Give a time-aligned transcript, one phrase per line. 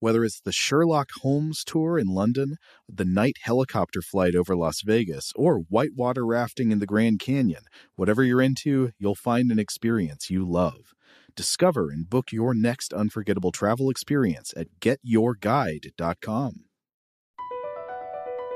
[0.00, 2.56] Whether it's the Sherlock Holmes tour in London,
[2.88, 7.62] the night helicopter flight over Las Vegas, or whitewater rafting in the Grand Canyon,
[7.96, 10.94] whatever you're into, you'll find an experience you love.
[11.34, 16.64] Discover and book your next unforgettable travel experience at getyourguide.com.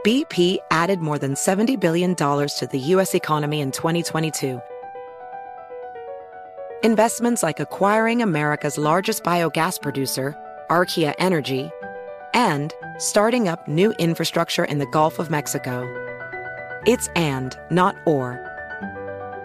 [0.05, 3.15] BP added more than $70 billion to the U.S.
[3.15, 4.61] economy in 2022.
[6.83, 10.35] Investments like acquiring America's largest biogas producer,
[10.73, 11.71] Archaea Energy,
[12.35, 15.75] and starting up new infrastructure in the Gulf of Mexico.
[16.87, 18.41] It's and, not or.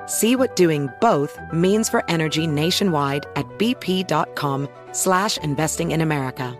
[0.08, 6.58] See what doing both means for energy nationwide at bp.com slash investing in America.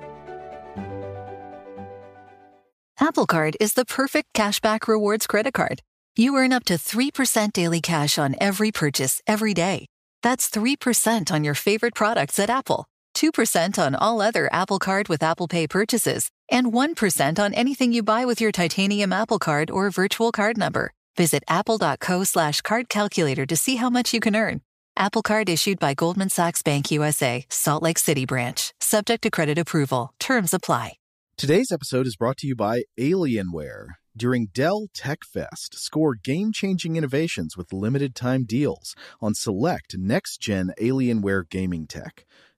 [3.00, 5.82] Apple Card is the perfect cashback rewards credit card.
[6.18, 9.86] You earn up to 3% daily cash on every purchase every day.
[10.24, 12.86] That's 3% on your favorite products at Apple,
[13.18, 18.04] 2% on all other Apple Card with Apple Pay purchases, and 1% on anything you
[18.04, 20.94] buy with your titanium Apple Card or virtual card number.
[21.18, 24.62] Visit apple.co slash card calculator to see how much you can earn.
[24.96, 29.58] Apple Card issued by Goldman Sachs Bank USA, Salt Lake City branch, subject to credit
[29.58, 30.14] approval.
[30.20, 30.94] Terms apply.
[31.38, 33.90] Today's episode is brought to you by Alienware.
[34.16, 40.42] During Dell Tech Fest, score game changing innovations with limited time deals on select next
[40.42, 42.26] gen Alienware gaming tech.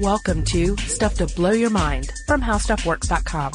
[0.00, 3.52] Welcome to Stuff to Blow Your Mind from HowStuffWorks.com.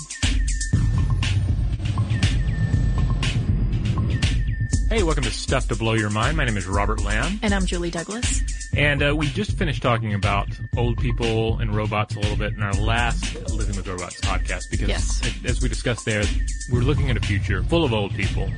[4.90, 6.38] Hey, welcome to Stuff to Blow Your Mind.
[6.38, 7.40] My name is Robert Lamb.
[7.44, 8.42] And I'm Julie Douglas.
[8.76, 12.64] And uh, we just finished talking about old people and robots a little bit in
[12.64, 15.22] our last Living with Robots podcast because, Yes.
[15.46, 16.24] as we discussed there,
[16.72, 18.50] we're looking at a future full of old people.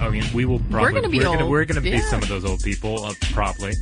[0.00, 1.50] I mean, we will probably gonna be we're gonna, old.
[1.50, 3.74] we're gonna be some of those old people uh, probably,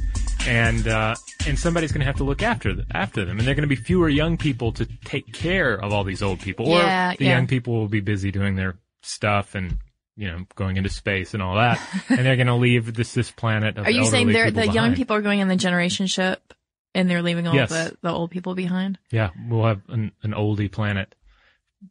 [0.47, 1.15] and uh,
[1.47, 3.77] and somebody's gonna have to look after th- after them, and there are gonna be
[3.77, 7.37] fewer young people to take care of all these old people, or Yeah, the yeah.
[7.37, 9.79] young people will be busy doing their stuff and.
[10.19, 13.31] You know, going into space and all that, and they're going to leave this this
[13.31, 13.77] planet.
[13.77, 16.07] Of Are you saying elderly they're, people the young people are going on the generation
[16.07, 16.55] ship
[16.95, 17.69] and they're leaving all Yes.
[17.69, 18.99] the, the old people behind?
[19.13, 21.15] Yeah, we'll have an, an oldie planet.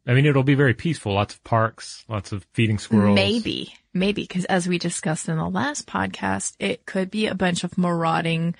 [0.08, 1.14] I mean, it'll be very peaceful.
[1.14, 3.14] Lots of parks, lots of feeding squirrels.
[3.14, 7.62] Maybe, maybe, because as we discussed in the last podcast, it could be a bunch
[7.62, 8.56] of marauding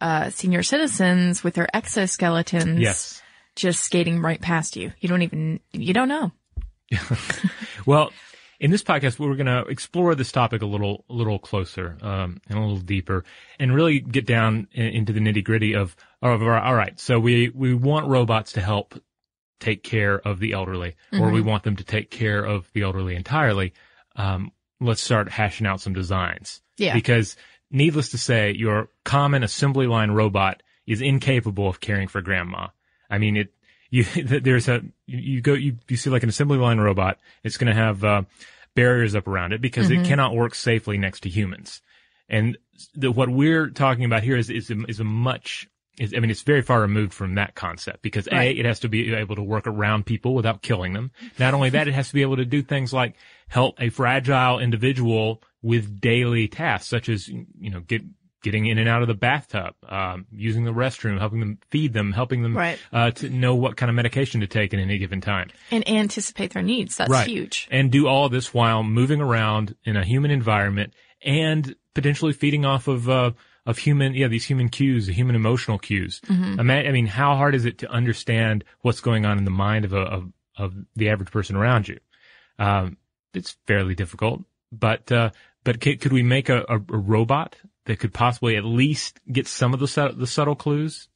[0.00, 3.22] uh, senior citizens with their exoskeletons Yes.
[3.56, 4.92] just skating right past you.
[5.00, 6.32] You don't even, you don't know.
[7.86, 8.10] Well,
[8.60, 12.40] in this podcast, we're going to explore this topic a little, a little closer, um,
[12.48, 13.24] and a little deeper,
[13.58, 16.98] and really get down in, into the nitty gritty of, of our, all right.
[17.00, 19.00] So we we want robots to help
[19.60, 23.14] take care of the elderly, or we want them to take care of the elderly
[23.14, 23.72] entirely.
[24.16, 26.60] Um, let's start hashing out some designs.
[26.76, 26.94] Yeah.
[26.94, 27.36] Because
[27.70, 32.68] needless to say, your common assembly line robot is incapable of caring for grandma.
[33.10, 33.52] I mean, it,
[33.90, 37.74] you, there's a, you go, you, you see like an assembly line robot, it's going
[37.74, 38.22] to have, uh,
[38.74, 41.82] barriers up around it because it cannot work safely next to humans.
[42.28, 42.56] And
[42.94, 46.30] the, what we're talking about here is, is a, is a much, is, I mean,
[46.30, 48.56] it's very far removed from that concept because Right.
[48.56, 51.10] A, it has to be able to work around people without killing them.
[51.38, 53.14] Not only that, it has to be able to do things like
[53.48, 58.02] help a fragile individual with daily tasks such as, you know, get,
[58.42, 62.12] getting in and out of the bathtub, um, using the restroom, helping them feed them,
[62.12, 62.78] helping them, Right.
[62.92, 65.50] uh, to know what kind of medication to take at any given time.
[65.72, 66.96] And anticipate their needs.
[66.96, 67.26] That's Right.
[67.26, 67.66] huge.
[67.70, 70.92] And do all this while moving around in a human environment
[71.24, 73.32] and potentially feeding off of, uh,
[73.68, 76.22] of human, yeah, these human cues, human emotional cues.
[76.58, 79.84] Ima- I mean, how hard is it to understand what's going on in the mind
[79.84, 81.98] of a, of, of the average person around you?
[82.58, 82.96] Um,
[83.34, 84.42] it's fairly difficult,
[84.72, 85.30] but, uh,
[85.64, 89.46] but could, could we make a, a, a robot that could possibly at least get
[89.46, 91.08] some of the, su- the subtle clues?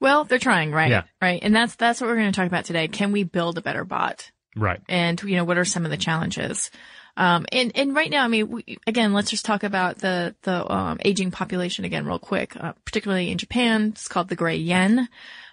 [0.00, 0.90] Well, they're trying, right?
[0.90, 1.02] Yeah.
[1.20, 1.40] Right.
[1.42, 2.88] And that's, that's what we're going to talk about today.
[2.88, 4.30] Can we build a better bot?
[4.56, 4.80] Right.
[4.88, 6.70] And, you know, what are some of the challenges?
[7.18, 10.72] Um, and, and right now, I mean, we, again, let's just talk about the, the,
[10.72, 13.88] um, aging population again real quick, uh, particularly in Japan.
[13.88, 15.08] It's called the gray yen.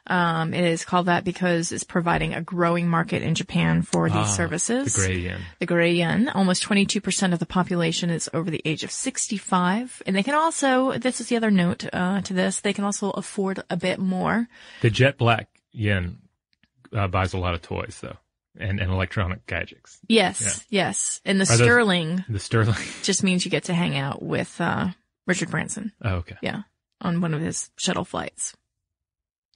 [0.07, 4.35] Um, it is called that because it's providing a growing market in Japan for these
[4.35, 4.93] services.
[4.93, 5.41] The gray yen.
[5.57, 6.29] The gray yen.
[6.29, 10.03] Almost 22% of the population is over the age of 65.
[10.05, 13.09] And they can also, this is the other note, uh, to this, they can also
[13.09, 14.47] afford a bit more.
[14.81, 16.19] The jet black yen
[16.93, 18.17] uh, buys a lot of toys though,
[18.59, 19.99] and, and electronic gadgets.
[20.07, 21.21] Yes, yes.
[21.25, 22.77] And the Are those- sterling The sterling.
[23.03, 24.89] just means you get to hang out with, uh,
[25.27, 25.91] Richard Branson.
[26.03, 26.37] Oh, okay.
[26.41, 26.61] Yeah.
[27.01, 28.55] On one of his shuttle flights.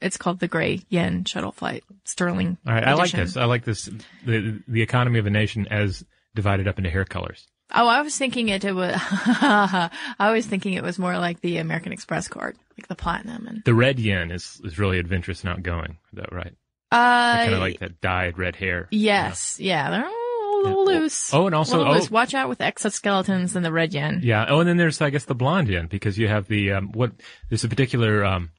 [0.02, 1.84] It's called the gray yen shuttle flight.
[2.06, 2.58] Sterling.
[2.66, 2.88] All right.
[2.88, 3.36] I like this.
[3.38, 3.90] I like this.
[4.26, 6.04] The the economy of a nation as
[6.36, 7.46] divided up into hair colors.
[7.76, 11.58] Oh, I was thinking it, it was, I was thinking it was more like the
[11.58, 15.52] American Express card, like the platinum and, The red yen is is really adventurous and
[15.52, 15.98] outgoing.
[16.14, 16.54] Though, right?
[16.92, 16.96] Uh,
[17.38, 18.88] kind of like that dyed red hair.
[18.92, 21.00] yes, yeah, they're a little Yeah.
[21.00, 21.34] loose.
[21.34, 21.92] Oh, and also- oh.
[21.94, 22.10] loose.
[22.12, 24.22] Watch out with exoskeletons and the red yen.
[24.24, 24.46] Yeah.
[24.50, 27.12] Oh, and then there's, I guess, the blonde yen because you have the um, what?
[27.50, 28.52] There's a particular um,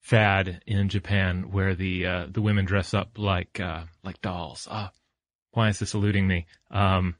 [0.00, 4.66] fad in Japan where the uh, the women dress up like uh, like dolls.
[4.70, 4.90] Ah,
[5.52, 6.46] why is this eluding me?
[6.70, 7.16] Um,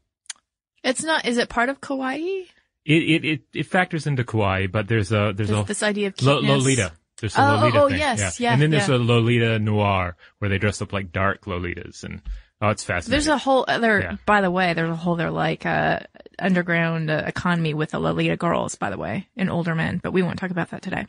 [0.83, 2.47] It's not, is it part of kawaii?
[2.85, 6.09] it, it it it factors into kawaii, but there's a there's This, a this idea
[6.09, 6.49] of cuteness.
[6.51, 6.93] Lolita.
[7.21, 7.99] There's a Oh, Lolita oh, thing.
[7.99, 8.97] yes, yeah, And then there's yeah.
[8.97, 12.23] a Lolita noir where they dress up like dark Lolitas, and
[12.63, 13.11] oh, it's fascinating.
[13.13, 14.17] There's a whole other, Yeah.
[14.27, 16.01] by the way, there's a whole other like, uh,
[16.39, 20.23] underground uh, economy with the Lolita girls, by the way, and older men, but we
[20.23, 21.07] won't talk about that today.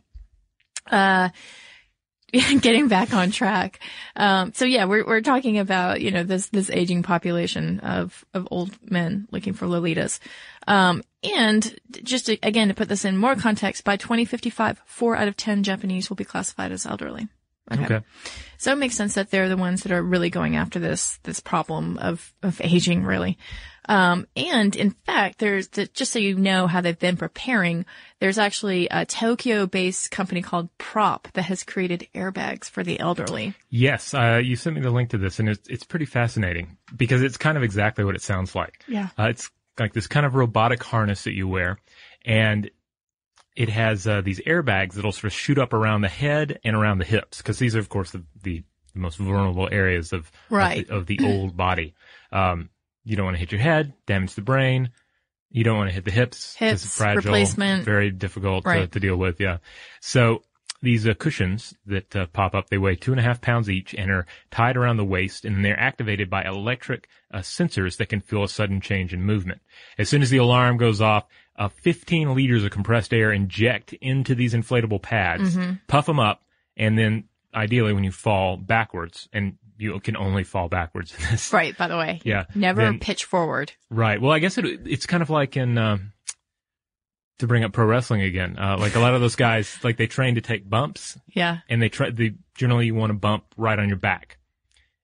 [0.90, 1.30] Uh,
[2.62, 3.80] getting back on track.
[4.16, 8.48] Um, so yeah, we're, we're talking about, you know, this, this aging population of, of
[8.52, 10.20] old men looking for Lolitas.
[10.66, 15.28] Um, and just to, again, to put this in more context, by 2055, four out
[15.28, 17.28] of 10 Japanese will be classified as elderly.
[17.72, 18.02] okay.
[18.58, 21.40] So it makes sense that they're the ones that are really going after this, this
[21.40, 23.38] problem of, of aging, really.
[23.88, 27.86] Um, and in fact, there's, the, just so you know how they've been preparing,
[28.20, 33.54] there's actually a Tokyo-based company called Prop that has created airbags for the elderly.
[33.70, 37.22] Yes, uh, you sent me the link to this, and it's it's pretty fascinating because
[37.24, 38.84] it's kind of exactly what it sounds like.
[38.88, 39.10] Yeah.
[39.18, 39.50] Uh, it's
[39.82, 41.78] like this kind of robotic harness that you wear,
[42.26, 42.70] and
[43.56, 47.00] it has uh, these airbags that'll sort of shoot up around the head and around
[47.00, 48.64] the hips because these are, of course, the, the,
[48.94, 50.90] most vulnerable areas of Right.
[50.90, 51.94] of the, of the old body.
[52.32, 52.70] Um,
[53.06, 54.92] you don't want to hit your head, damage the brain.
[55.50, 56.56] You don't want to hit the hips.
[56.56, 57.86] Hips, it's fragile, replacement.
[57.86, 59.40] very difficult to, to deal with.
[59.40, 59.58] Yeah.
[60.02, 60.44] So
[60.82, 63.94] these uh, cushions that uh, pop up, they weigh two and a half pounds each
[63.94, 68.20] and are tied around the waist and they're activated by electric uh, sensors that can
[68.22, 69.62] feel a sudden change in movement.
[69.98, 71.26] As soon as the alarm goes off,
[71.58, 75.74] uh, 15 liters of compressed air inject into these inflatable pads, Mm-hmm.
[75.88, 76.42] puff them up,
[76.78, 81.52] and then ideally when you fall backwards, and you can only fall backwards in this.
[81.54, 82.22] Right, by the way.
[82.24, 82.46] Yeah.
[82.56, 83.74] Never Then- pitch forward.
[83.90, 84.20] Right.
[84.22, 86.14] Well, I guess it, it's kind of like in, um,
[87.42, 90.08] to bring up pro wrestling again, uh, like a lot of those guys, like they
[90.08, 91.60] train to take bumps Yeah.
[91.70, 94.38] and they try, they generally you want to bump right on your back.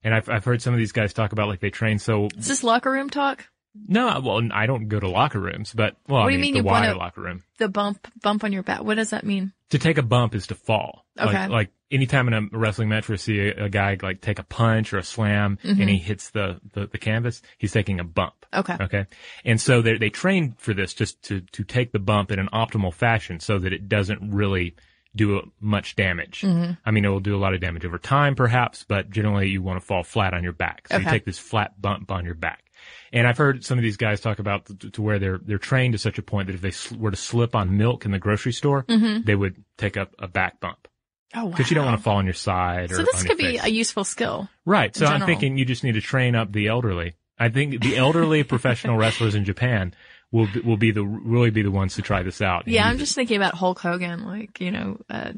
[0.03, 2.47] And I've, I've heard some of these guys talk about like they train so, Is
[2.47, 3.45] this locker room talk?
[3.87, 6.53] no, well, I don't go to locker rooms, but, well, What I do you mean,
[6.53, 7.43] the you wide locker room.
[7.59, 8.83] The bump, bump on your back.
[8.83, 9.53] What does that mean?
[9.69, 11.05] To take a bump is to fall.
[11.19, 11.31] Okay.
[11.31, 14.43] Like, like anytime in a wrestling match you see a, a guy like take a
[14.43, 15.81] punch or a slam Mm-hmm.
[15.81, 18.33] and he hits the, the, the canvas, he's taking a bump.
[18.53, 18.75] Okay.
[18.79, 19.05] Okay.
[19.45, 22.49] And so they they train for this just to to take the bump in an
[22.53, 24.75] optimal fashion so that it doesn't really
[25.15, 26.41] do much damage.
[26.41, 26.73] Mm-hmm.
[26.85, 29.63] I mean, it will do a lot of damage over time, perhaps, but generally you
[29.63, 30.87] want to fall flat on your back.
[30.89, 32.63] So you take this flat bump on your back.
[33.11, 35.93] And I've heard some of these guys talk about to, to where they're they're trained
[35.93, 38.19] to such a point that if they sl- were to slip on milk in the
[38.19, 38.85] grocery store,
[39.25, 40.87] they would take up a back bump
[41.35, 41.49] Oh, wow.
[41.51, 43.63] because you don't want to fall on your side or So this could be face.
[43.63, 44.49] a useful skill.
[44.65, 44.95] Right.
[44.95, 47.15] So I'm thinking you just need to train up the elderly.
[47.37, 49.93] I think the elderly professional wrestlers in Japan
[50.31, 52.67] will be, will be the really be the ones to try this out.
[52.67, 52.99] Yeah, I'm it.
[52.99, 55.33] just thinking about Hulk Hogan, like, you know, uh,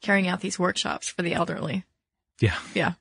[0.00, 1.84] carrying out these workshops for the elderly.
[2.40, 2.56] yeah.
[2.74, 2.92] Yeah.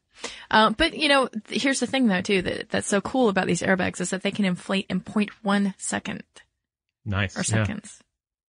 [0.51, 3.47] Uh, but you know, th- here's the thing though too, that, that's so cool about
[3.47, 6.23] these airbags is that they can inflate in 0.1 second
[7.05, 7.35] Nice.
[7.35, 7.63] or Yeah.
[7.65, 7.99] seconds.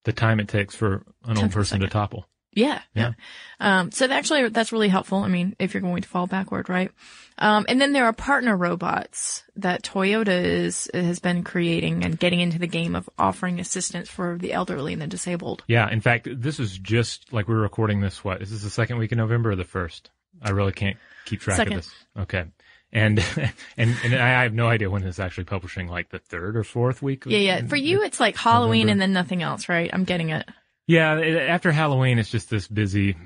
[0.05, 2.27] The time it takes for an old person to topple.
[2.53, 2.81] Yeah.
[2.95, 3.13] Yeah.
[3.61, 3.81] Yeah.
[3.81, 5.19] Um, so that actually, that's really helpful.
[5.19, 6.91] I mean, if you're going to fall backward, right?
[7.39, 12.41] Um, and then there are partner robots that Toyota is, has been creating and getting
[12.41, 15.65] into the game of offering assistance for the elderly and the disabled.
[15.67, 15.91] Yeah.
[15.91, 18.23] In fact, this is just like we're recording this.
[18.23, 20.11] What is this the second week in November or the first?
[20.43, 21.75] I really can't keep track Second.
[21.75, 21.95] of this.
[22.19, 22.45] Okay.
[22.93, 23.19] And,
[23.77, 27.01] and, and I have no idea when it's actually publishing, like the third or fourth
[27.01, 27.25] week.
[27.27, 27.39] Yeah.
[27.39, 27.67] Yeah.
[27.67, 28.93] For you, it's like Halloween November.
[28.93, 29.89] and then nothing else, right?
[29.93, 30.47] I'm getting it.
[30.87, 33.17] Yeah, it- after Halloween, it's just this busy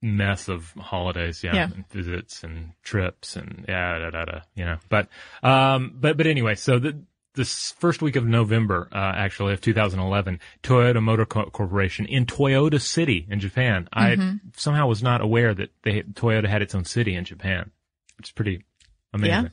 [0.00, 1.64] mess of holidays, yeah, Yeah.
[1.74, 4.78] and visits and trips and yeah, da, da, da, you know.
[4.88, 5.08] But,
[5.42, 7.02] um, but, but anyway, so the,
[7.34, 12.80] this first week of November, uh, actually of 2011, Toyota Motor Co- Corporation in Toyota
[12.80, 13.88] City in Japan.
[13.92, 17.70] I somehow was not aware that they, Toyota had its own city in Japan.
[18.18, 18.64] It's pretty
[19.14, 19.50] amazing.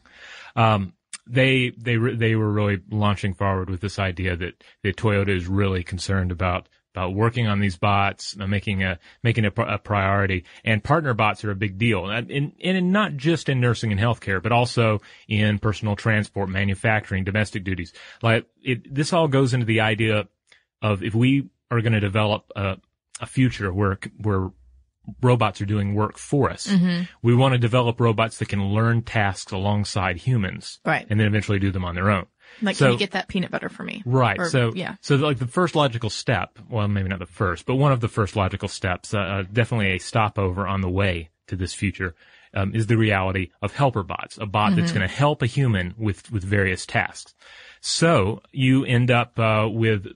[0.56, 0.94] Um,
[1.28, 5.48] they they re- they were really launching forward with this idea that that Toyota is
[5.48, 10.44] really concerned about about working on these bots, uh, making a making it a priority,
[10.64, 14.02] and partner bots are a big deal, and, and, and not just in nursing and
[14.02, 17.94] healthcare, but also in personal transport, manufacturing, domestic duties.
[18.22, 20.28] Like it, this all goes into the idea
[20.82, 22.78] of if we are going to develop a,
[23.22, 24.50] a future where where
[25.22, 26.72] robots are doing work for us,
[27.24, 31.06] we want to develop robots that can learn tasks alongside humans, Right.
[31.10, 32.28] and then eventually do them on their own.
[32.62, 34.02] Like, So- can you get that peanut butter for me?
[34.06, 34.40] Right.
[34.40, 34.96] Or- so yeah.
[35.02, 38.08] So like the first logical step, well, maybe not the first, but one of the
[38.10, 42.16] first logical steps, uh, uh, definitely a stopover on the way to this future,
[42.54, 44.80] um, is the reality of helper bots, a bot Mm-hmm.
[44.82, 47.34] that's going to help a human with with various tasks.
[47.82, 50.08] So you end up uh, with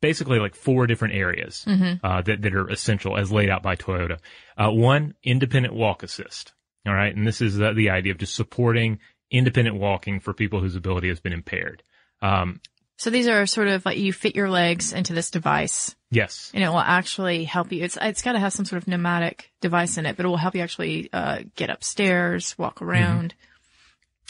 [0.00, 2.04] basically like four different areas Mm-hmm.
[2.04, 4.18] uh, that that are essential as laid out by Toyota.
[4.56, 6.52] Uh, one, independent walk assist.
[6.86, 8.98] All right, and this is uh, the idea of just supporting
[9.32, 11.82] independent walking for people whose ability has been impaired.
[12.20, 12.60] Um,
[12.98, 16.50] So these are sort of like you fit your legs into this device yes.
[16.54, 17.82] and it will actually help you.
[17.82, 20.36] It's, it's got to have some sort of pneumatic device in it, but it will
[20.36, 22.84] help you actually, uh, get upstairs, walk Mm-hmm.
[22.90, 23.34] around.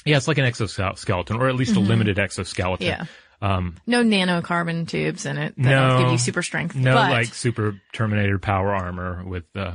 [0.06, 2.87] Yeah, it's like an exoskeleton, or at least a limited exoskeleton.
[2.87, 3.02] Mm-hmm.
[3.04, 3.56] Yeah.
[3.56, 5.99] Um, No nanocarbon tubes in it that No.
[6.02, 6.75] give you super strength.
[6.75, 9.73] no, but, like super Terminator power armor with uh,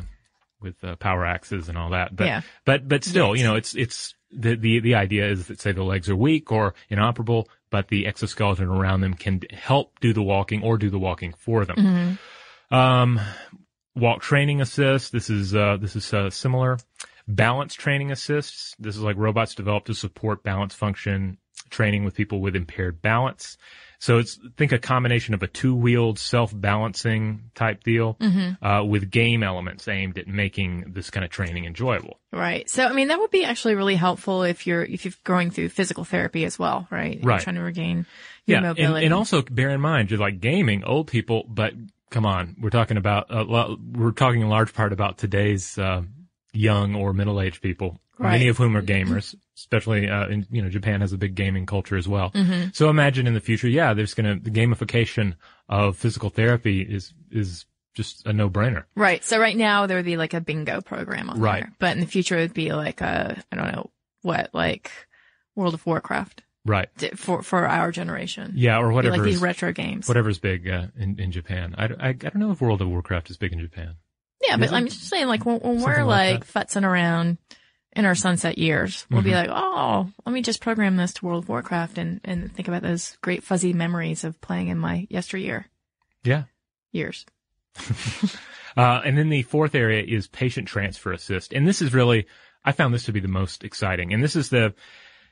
[0.61, 2.15] with uh, power axes and all that.
[2.15, 2.41] But Yeah.
[2.65, 3.39] but but still, Yes.
[3.41, 6.51] you know, it's it's the the the idea is that say the legs are weak
[6.51, 10.99] or inoperable, but the exoskeleton around them can help do the walking or do the
[10.99, 11.77] walking for them.
[11.77, 12.75] Mm-hmm.
[12.75, 13.19] Um,
[13.95, 15.11] walk training assist.
[15.11, 16.77] This is uh, this is uh, similar.
[17.27, 18.75] Balance training assists.
[18.79, 21.37] This is like robots developed to support balance function
[21.69, 23.57] training with people with impaired balance.
[23.99, 28.63] So it's think a combination of a two-wheeled self-balancing type deal Mm-hmm.
[28.65, 32.19] uh, with game elements aimed at making this kind of training enjoyable.
[32.31, 32.69] Right.
[32.69, 35.69] So, I mean, that would be actually really helpful if you're, if you're going through
[35.69, 37.15] physical therapy as well, right?
[37.19, 37.41] You're Right.
[37.41, 38.05] trying to regain
[38.45, 39.05] your Yeah, and, mobility.
[39.05, 41.73] and also bear in mind, just like gaming, old people, but
[42.09, 46.03] come on, we're talking about a lot, we're talking in large part about today's uh,
[46.53, 49.35] young or middle-aged people, many of whom are gamers.
[49.57, 52.29] Especially, uh, in, you know, Japan has a big gaming culture as well.
[52.31, 52.69] Mm-hmm.
[52.73, 55.35] So imagine in the future, yeah, there's gonna the gamification
[55.67, 58.83] of physical therapy is is just a no-brainer.
[58.95, 59.23] Right.
[59.23, 61.63] So right now there would be like a bingo program on Right.
[61.63, 63.89] there, but in the future it would be like a, I don't know
[64.21, 64.91] what, like
[65.55, 66.89] World of Warcraft Right.
[67.17, 68.51] for, for our generation.
[68.55, 69.17] Yeah, or whatever.
[69.17, 70.07] like these retro games.
[70.07, 71.73] whatever's big uh, in in Japan.
[71.75, 73.95] I, I, I don't know if World of Warcraft is big in Japan.
[74.47, 74.73] Yeah, Is but it?
[74.73, 77.39] I'm just saying like when, when we're like like, futzing around
[77.97, 79.49] in our sunset years, we'll be Mm-hmm.
[79.51, 82.83] like, oh, let me just program this to World of Warcraft and, and think about
[82.83, 85.67] those great fuzzy memories of playing in my yesteryear
[86.23, 86.43] Yeah.
[86.93, 87.25] years.
[88.75, 91.51] Uh, and then the fourth area is patient transfer assist.
[91.51, 92.27] And this is really,
[92.63, 94.13] I found this to be the most exciting.
[94.13, 94.75] And this is the,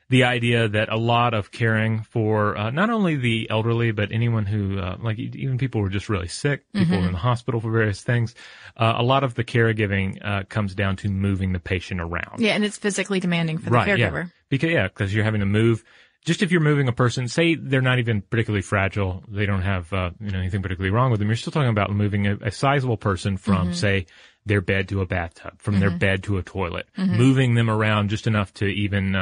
[0.08, 4.46] the idea that a lot of caring for, uh, not only the elderly, but anyone
[4.46, 7.72] who, uh, like even people who are just really sick, people in the hospital for
[7.72, 8.34] various things,
[8.76, 12.38] uh, a lot of the caregiving, uh, comes down to moving the patient around.
[12.38, 14.24] Yeah, and it's physically demanding for the caregiver.
[14.24, 14.30] Yeah.
[14.48, 15.82] Because yeah, because you're having to move.
[16.24, 19.92] Just if you're moving a person, say they're not even particularly fragile, they don't have
[19.92, 21.28] uh, you know anything particularly wrong with them.
[21.28, 24.06] You're still talking about moving a, a sizable person from say
[24.44, 28.28] their bed to a bathtub, from their bed to a toilet, moving them around just
[28.28, 29.16] enough to even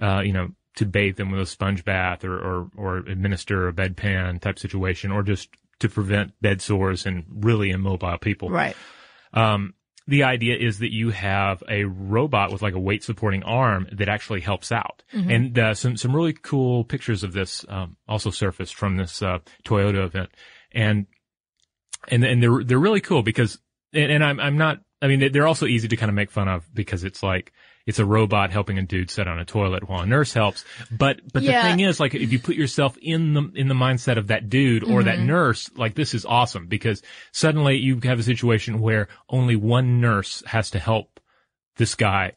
[0.00, 3.72] uh, you know to bathe them with a sponge bath or or, or administer a
[3.72, 5.48] bedpan type situation, or just
[5.80, 8.76] to prevent bed sores in really immobile people Right.
[9.32, 9.74] um,
[10.06, 14.06] the idea is that you have a robot with like a weight supporting arm that
[14.08, 15.02] actually helps out.
[15.30, 19.38] And uh, some some really cool pictures of this um, also surfaced from this uh,
[19.64, 20.28] Toyota event,
[20.72, 21.06] and
[22.08, 23.58] and and they're they're really cool because
[23.94, 26.48] and, and I'm I'm not I mean they're also easy to kind of make fun
[26.48, 27.52] of because it's like
[27.86, 30.64] it's a robot helping a dude sit on a toilet while a nurse helps.
[30.90, 31.62] But but Yeah.
[31.62, 34.48] the thing is like if you put yourself in the in the mindset of that
[34.48, 39.08] dude or that nurse, like this is awesome because suddenly you have a situation where
[39.28, 41.20] only one nurse has to help
[41.76, 42.32] this guy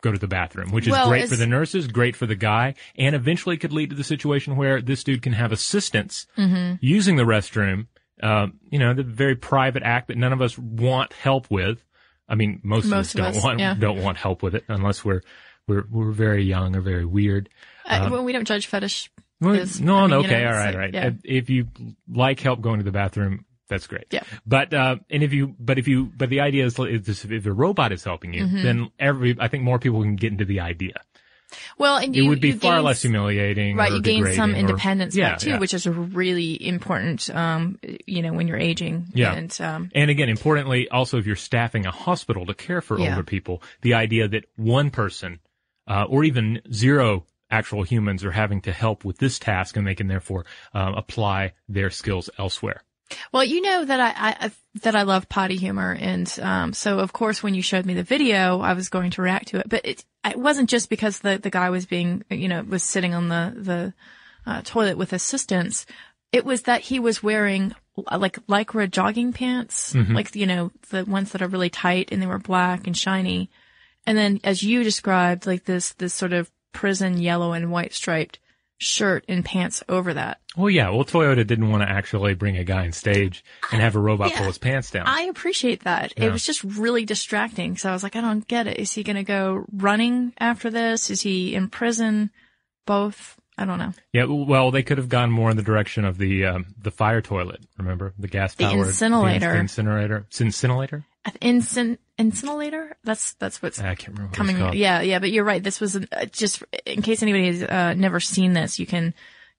[0.00, 2.74] go to the bathroom, which is Well, great for the nurses, great for the guy,
[2.96, 6.74] and eventually could lead to the situation where this dude can have assistance Mm-hmm.
[6.80, 7.86] using the restroom.
[8.22, 11.84] Um, you know, the very private act that none of us want help with.
[12.28, 13.74] I mean, most, Most of us don't us, want yeah.
[13.74, 15.22] don't want help with it unless we're
[15.66, 17.48] we're we're very young or very weird.
[17.86, 19.10] Uh, well, we don't judge fetish.
[19.40, 21.06] Well, is- no, I mean, no, you okay, know, all it's right, yeah.
[21.06, 21.68] Uh, If you
[22.12, 24.06] like help going to the bathroom, that's great.
[24.10, 24.24] Yeah.
[24.46, 27.52] But uh, and if you, but if you, but the idea is, is if a
[27.52, 28.62] robot is helping you, Mm-hmm.
[28.62, 30.94] then every, I think more people can get into the idea.
[31.78, 33.76] Well, and it would be you far gain less humiliating.
[33.76, 35.58] Right, you gain some or- independence yeah, too, yeah.
[35.58, 37.30] which is really important.
[37.30, 39.06] Um, you know, when you're aging.
[39.14, 39.32] Yeah.
[39.32, 43.10] And um, And again, importantly, also if you're staffing a hospital to care for Yeah.
[43.10, 45.40] older people, the idea that one person,
[45.86, 49.94] uh, or even zero actual humans are having to help with this task and they
[49.94, 52.82] can therefore, um, apply their skills elsewhere.
[53.32, 54.50] Well, you know that I, I
[54.82, 58.02] that I love potty humor, and um, so of course when you showed me the
[58.02, 61.38] video, I was going to react to it, but it it wasn't just because the
[61.38, 63.94] the guy was being you know was sitting on the the
[64.46, 65.86] uh, toilet with assistance.
[66.32, 67.74] It was that he was wearing
[68.06, 72.20] uh, like lycra jogging pants, like you know the ones that are really tight and
[72.20, 73.50] they were black and shiny,
[74.06, 78.38] and then as you described, like this this sort of prison yellow and white striped
[78.78, 80.40] shirt and pants over that.
[80.56, 80.90] Well, yeah.
[80.90, 84.30] Well, Toyota didn't want to actually bring a guy on stage and have a robot
[84.30, 84.38] Yeah.
[84.38, 85.06] pull his pants down.
[85.06, 86.14] I appreciate that.
[86.16, 86.26] Yeah.
[86.26, 87.76] It was just really distracting.
[87.76, 88.78] So I was like, I don't get it.
[88.78, 91.10] Is he going to go running after this?
[91.10, 92.30] Is he in prison?
[92.86, 93.36] Both?
[93.60, 93.92] I don't know.
[94.12, 94.24] yeah.
[94.24, 97.60] Well, they could have gone more in the direction of the um, the fire toilet.
[97.76, 99.52] Remember the gas powered incinerator.
[99.52, 101.04] the incinerator, incinerator.
[101.40, 102.96] Incin- incinerator?
[103.04, 104.30] That's, that's what's I can't remember.
[104.30, 104.56] What coming.
[104.60, 104.76] It's.
[104.76, 105.62] Yeah, yeah, but you're right.
[105.62, 109.14] This was uh, just in case anybody has uh, never seen this, you can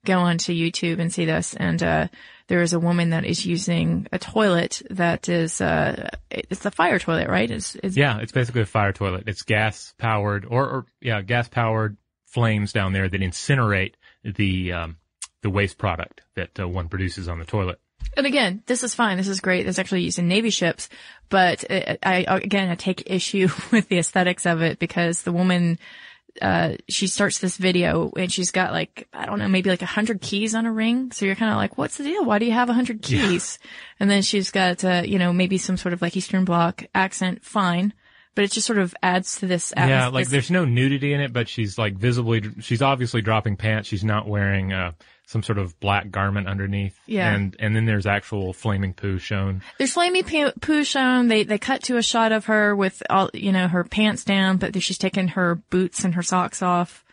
[0.05, 1.53] go onto YouTube and see this.
[1.55, 2.07] And uh,
[2.47, 6.99] there is a woman that is using a toilet that is uh, it's a fire
[6.99, 7.49] toilet, right?
[7.49, 9.25] It's, it's Yeah, it's basically a fire toilet.
[9.27, 14.97] It's gas powered, or, or yeah, gas powered flames down there that incinerate the um,
[15.41, 17.79] the waste product that uh, one produces on the toilet.
[18.17, 19.17] And again, this is fine.
[19.17, 19.67] This is great.
[19.67, 20.89] It's actually used in Navy ships,
[21.29, 25.31] but uh, I, I again, I take issue with the aesthetics of it because the
[25.31, 25.79] woman,
[26.41, 29.85] uh, she starts this video and she's got like, I don't know, maybe like a
[29.87, 31.11] hundred keys on a ring.
[31.11, 32.25] So you're kind of like, what's the deal?
[32.25, 33.59] Why do you have a hundred keys?
[33.99, 37.43] And then she's got, uh, you know, maybe some sort of like Eastern Bloc accent.
[37.43, 37.93] Fine.
[38.35, 39.73] But it just sort of adds to this.
[39.75, 43.57] yeah, like this- there's no nudity in it, but she's like visibly, she's obviously dropping
[43.57, 43.89] pants.
[43.89, 44.93] She's not wearing uh,
[45.29, 46.99] some sort of black garment underneath.
[47.05, 47.31] Yeah.
[47.35, 49.61] and and then there's actual flaming poo shown.
[49.77, 51.27] There's poo- poo shown.
[51.27, 54.57] They they cut to a shot of her with all you know her pants down,
[54.57, 57.05] but she's taken her boots and her socks off.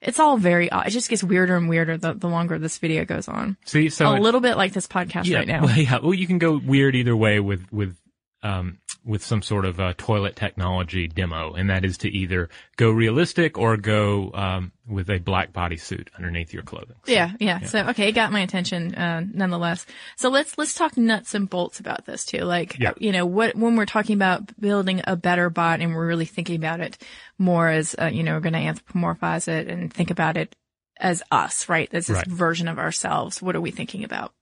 [0.00, 0.86] It's all very odd.
[0.86, 3.56] It just gets weirder and weirder the, the longer this video goes on.
[3.64, 5.64] See, so a it- little bit like this podcast yeah, right now.
[5.64, 7.96] Well, yeah, well, you can go weird either way with with
[8.44, 12.90] um, with some sort of uh, toilet technology demo, and that is to either go
[12.90, 16.96] realistic or go um, with a black bodysuit underneath your clothing.
[17.04, 19.84] So- Yeah, yeah, So okay, it got my attention uh, nonetheless.
[20.16, 22.40] So let's let's talk nuts and bolts about this too.
[22.44, 22.92] Like Yeah.
[22.98, 26.56] you know what when we're talking about building a better bot and we're really thinking
[26.56, 26.96] about it
[27.38, 30.54] more as uh, you know we're going to anthropomorphize it and think about it
[30.96, 31.88] as us, right?
[31.92, 32.26] As this Right.
[32.26, 33.42] version of ourselves.
[33.42, 34.32] What are we thinking about?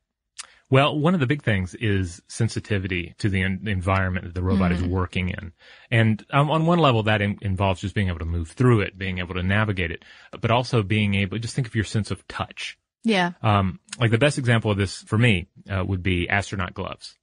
[0.72, 4.72] Well, one of the big things is sensitivity to the en- environment that the robot
[4.72, 5.52] is working in.
[5.90, 8.96] And um, on one level, that in- involves just being able to move through it,
[8.96, 10.02] being able to navigate it,
[10.40, 12.78] but also being able, just think of your sense of touch.
[13.04, 13.32] Yeah.
[13.42, 17.18] Um, like the best example of this for me uh, would be astronaut gloves.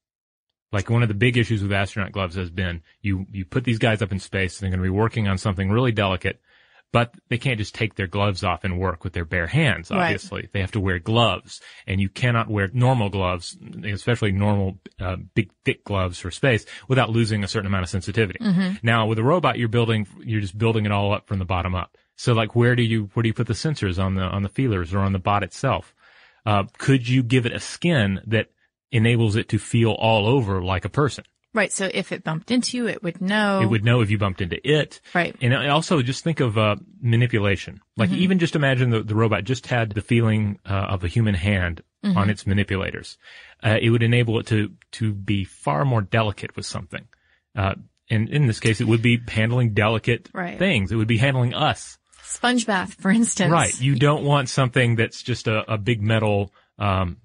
[0.71, 3.79] Like one of the big issues with astronaut gloves has been you you put these
[3.79, 6.39] guys up in space and they're going to be working on something really delicate,
[6.91, 9.91] but they can't just take their gloves off and work with their bare hands.
[9.91, 10.05] Right.
[10.05, 15.17] Obviously, they have to wear gloves, and you cannot wear normal gloves, especially normal uh,
[15.35, 18.39] big thick gloves for space, without losing a certain amount of sensitivity.
[18.81, 21.75] Now with a robot, you're building you're just building it all up from the bottom
[21.75, 21.95] up.
[22.15, 24.49] So like where do you where do you put the sensors on the on the
[24.49, 25.93] feelers or on the bot itself?
[26.45, 28.47] Uh, could you give it a skin that
[28.91, 31.23] enables it to feel all over like a person?
[31.53, 31.71] Right.
[31.71, 33.61] So if it bumped into you, it would know.
[33.61, 35.01] It would know if you bumped into it.
[35.15, 35.35] Right.
[35.41, 37.81] And also just think of uh, manipulation.
[37.97, 41.35] Like even just imagine the, the robot just had the feeling uh, of a human
[41.35, 43.17] hand on its manipulators.
[43.63, 47.07] Uh, it would enable it to to be far more delicate with something.
[47.55, 47.73] Uh,
[48.09, 50.57] and in this case, it would be handling delicate Right.
[50.57, 50.91] things.
[50.91, 51.97] It would be handling us.
[52.23, 53.51] Sponge bath, for instance.
[53.51, 53.79] Right.
[53.81, 57.17] You don't want something that's just a, a big metal um,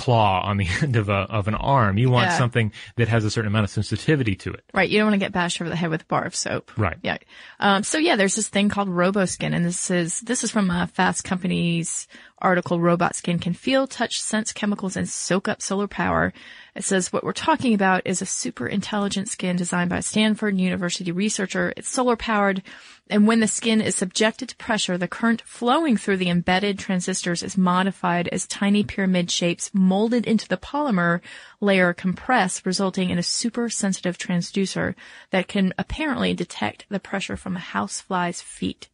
[0.00, 1.98] claw on the end of a of an arm.
[1.98, 2.38] You want Yeah.
[2.38, 4.64] something that has a certain amount of sensitivity to it.
[4.72, 4.88] Right.
[4.88, 6.72] You don't want to get bashed over the head with a bar of soap.
[6.76, 6.96] Right.
[7.02, 7.18] Yeah.
[7.60, 10.86] Um, so yeah, there's this thing called RoboSkin, and this is this is from a
[10.86, 12.08] Fast Company's
[12.40, 12.80] article.
[12.80, 16.32] Robot skin can feel, touch, sense chemicals, and soak up solar power.
[16.74, 21.12] It says what we're talking about is a super intelligent skin designed by Stanford University
[21.12, 21.72] researcher.
[21.76, 22.62] It's solar powered,
[23.08, 27.42] and when the skin is subjected to pressure, the current flowing through the embedded transistors
[27.42, 31.20] is modified as tiny pyramid shapes molded into the polymer
[31.60, 34.94] layer compress, resulting in a super sensitive transducer
[35.30, 38.88] that can apparently detect the pressure from a housefly's feet.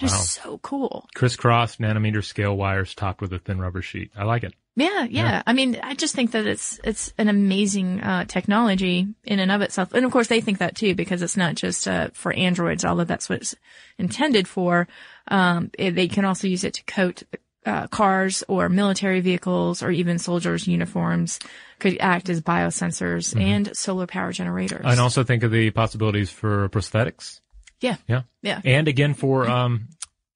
[0.00, 0.18] Is Wow.
[0.18, 1.08] so cool.
[1.14, 4.10] Crisscross nanometer scale wires topped with a thin rubber sheet.
[4.16, 4.54] I like it.
[4.74, 9.38] Yeah, yeah, I mean, I just think that it's it's an amazing uh, technology in
[9.38, 12.08] and of itself, and of course they think that too because it's not just uh,
[12.14, 13.54] for androids, although that's what it's
[13.98, 14.88] intended for.
[15.28, 17.22] Um, it, they can also use it to coat
[17.66, 21.38] uh, cars or military vehicles or even soldiers' uniforms.
[21.78, 24.84] Could act as biosensors and solar power generators.
[24.84, 27.40] And also think of the possibilities for prosthetics.
[27.82, 28.22] Yeah, Yeah.
[28.42, 29.88] yeah, And again for, um,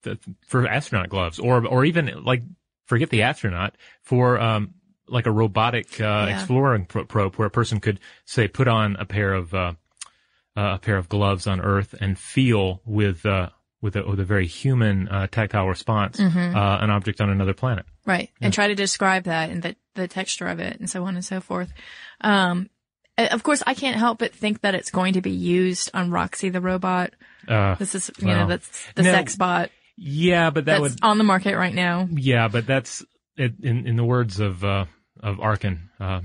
[0.03, 2.43] the, for astronaut gloves or, or even like,
[2.85, 4.73] forget the astronaut for, um,
[5.07, 6.37] like a robotic, uh, Yeah.
[6.39, 9.73] exploring pro- probe where a person could say put on a pair of, uh,
[10.55, 13.49] uh, a pair of gloves on Earth and feel with, uh,
[13.81, 16.55] with a, with a very human, uh, tactile response, Mm-hmm.
[16.57, 17.85] uh, an object on another planet.
[18.05, 18.29] right.
[18.41, 21.25] And try to describe that and the the texture of it and so on and
[21.25, 21.71] so forth.
[22.21, 22.69] Um,
[23.17, 26.49] of course, I can't help but think that it's going to be used on Roxy
[26.49, 27.13] the robot.
[27.47, 30.81] Uh, This is, you Well, know, that's the no, sex bot yeah, but that that's
[30.81, 32.07] would, on the market right now.
[32.11, 33.03] Yeah, but that's
[33.35, 34.85] it, in in the words of uh,
[35.21, 36.21] of Arkin, uh,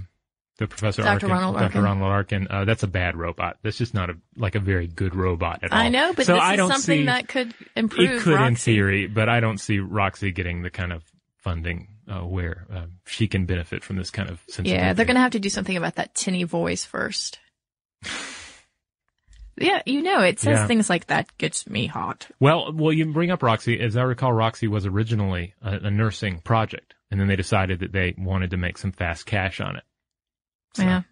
[0.59, 1.13] the professor Dr.
[1.15, 1.65] Arkin, Ronald Dr.
[1.65, 1.83] Arkin.
[1.83, 2.47] Ronald Arkin.
[2.51, 3.57] Uh, that's a bad robot.
[3.63, 5.79] That's just not a like a very good robot at all.
[5.79, 8.11] I know, but so this I is don't something see, that could improve.
[8.11, 11.03] it could in theory, but I don't see Roxy getting the kind of
[11.39, 14.41] funding uh, where uh, she can benefit from this kind of.
[14.63, 17.39] Yeah, they're going to have to do something about that tinny voice first.
[19.57, 20.67] yeah, you know, it says Yeah.
[20.67, 22.27] things like that gets me hot.
[22.41, 23.79] Well, well, you bring up Roxy.
[23.81, 27.93] As I recall, Roxy was originally a, a nursing project, and then they decided that
[27.93, 29.85] they wanted to make some fast cash on it.
[30.75, 31.03] So- Yeah.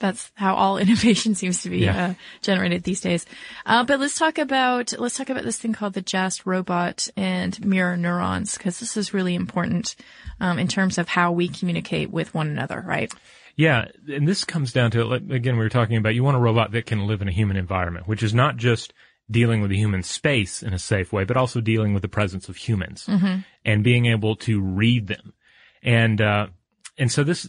[0.00, 2.04] That's how all innovation seems to be Yeah.
[2.04, 3.24] uh, generated these days.
[3.64, 7.64] Uh, but let's talk about let's talk about this thing called the JAST robot and
[7.64, 9.94] mirror neurons because this is really important
[10.40, 13.12] um, in terms of how we communicate with one another, right?
[13.56, 16.40] Yeah, and this comes down to like, again we were talking about you want a
[16.40, 18.94] robot that can live in a human environment, which is not just
[19.30, 22.48] dealing with a human space in a safe way, but also dealing with the presence
[22.48, 23.08] of humans
[23.64, 25.34] and being able to read them.
[25.82, 26.46] And uh,
[26.98, 27.48] and so this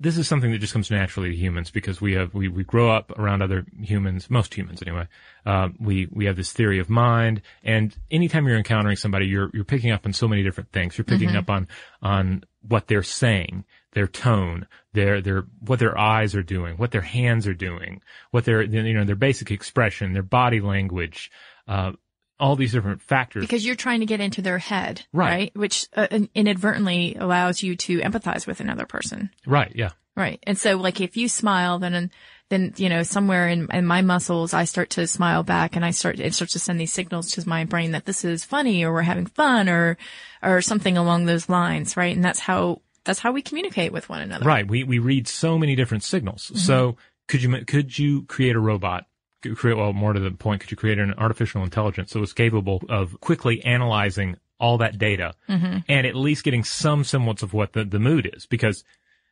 [0.00, 2.90] this is something that just comes naturally to humans because we have we, we grow
[2.90, 5.08] up around other humans, most humans anyway.
[5.44, 9.64] Uh, we we have this theory of mind, and anytime you're encountering somebody, you're you're
[9.64, 10.96] picking up on so many different things.
[10.96, 11.66] You're picking up on
[12.00, 17.00] on what they're saying, their tone, their their what their eyes are doing, what their
[17.00, 21.30] hands are doing, what their you know their basic expression, their body language,
[21.66, 21.92] uh,
[22.40, 23.42] all these different factors.
[23.42, 25.30] Because you're trying to get into their head, Right.
[25.30, 25.56] right?
[25.56, 29.30] Which uh, inadvertently allows you to empathize with another person.
[29.46, 29.72] right?
[29.74, 29.90] Yeah.
[30.16, 30.38] Right.
[30.44, 32.10] And so like if you smile, then,
[32.48, 35.90] then, you know, somewhere in, in my muscles, I start to smile back and I
[35.92, 38.92] start, it starts to send these signals to my brain that this is funny or
[38.92, 39.96] we're having fun or,
[40.42, 41.96] or something along those lines.
[41.96, 42.14] Right.
[42.16, 44.44] And that's how, that's how we communicate with one another.
[44.44, 44.66] Right.
[44.68, 46.46] We we read so many different signals.
[46.48, 46.58] Mm-hmm.
[46.58, 46.96] So
[47.26, 49.06] could you could you create a robot?
[49.54, 50.60] Create well more to the point.
[50.60, 55.34] Could you create an artificial intelligence that was capable of quickly analyzing all that data
[55.48, 55.78] Mm-hmm.
[55.88, 58.46] and at least getting some semblance of what the, the mood is?
[58.46, 58.82] Because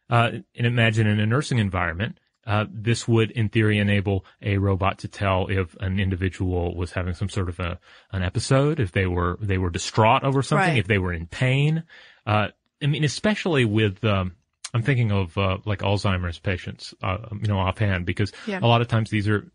[0.09, 2.19] uh, and imagine in a nursing environment.
[2.47, 7.13] Uh, this would, in theory, enable a robot to tell if an individual was having
[7.13, 7.77] some sort of a
[8.13, 10.79] an episode, if they were they were distraught over something, Right.
[10.79, 11.83] if they were in pain.
[12.25, 12.49] Uh,
[12.81, 14.37] I mean, especially with um,
[14.73, 18.61] I'm thinking of uh, like Alzheimer's patients, uh, you know, offhand, because Yeah.
[18.63, 19.51] a lot of times these are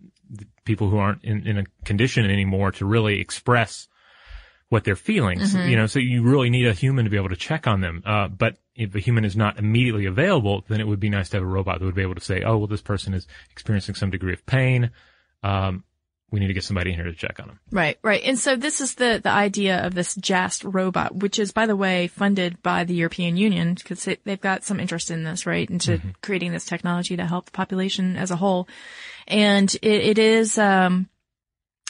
[0.66, 3.88] people who aren't in, in a condition anymore to really express
[4.70, 5.40] what they're feeling.
[5.40, 5.70] Mm-hmm.
[5.70, 8.02] You know, so you really need a human to be able to check on them.
[8.06, 11.38] Uh, but if a human is not immediately available, then it would be nice to
[11.38, 13.96] have a robot that would be able to say, oh, well, this person is experiencing
[13.96, 14.92] some degree of pain.
[15.44, 15.84] Um,
[16.32, 17.60] we need to get somebody in here to check on them.
[17.72, 18.22] Right, right.
[18.24, 21.76] And so this is the, the idea of this JAST robot, which is, by the
[21.76, 25.70] way, funded by the European Union because they've got some interest in this, right?
[25.70, 28.70] Into creating this technology to help the population as a whole.
[29.28, 31.10] And it, it is, um,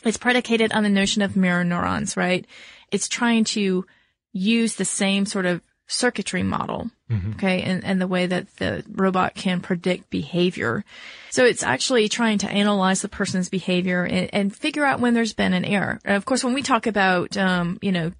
[0.04, 2.47] it's predicated on the notion of mirror neurons, right?
[2.91, 3.86] It's trying to
[4.34, 6.89] use the same sort of circuitry model.
[7.36, 7.62] Okay.
[7.62, 10.86] And, and the way that the robot can predict behavior.
[11.30, 15.34] So it's actually trying to analyze the person's behavior and, and figure out when there's
[15.34, 15.99] been an error.
[16.06, 18.12] And of course, when we talk about, um, you know,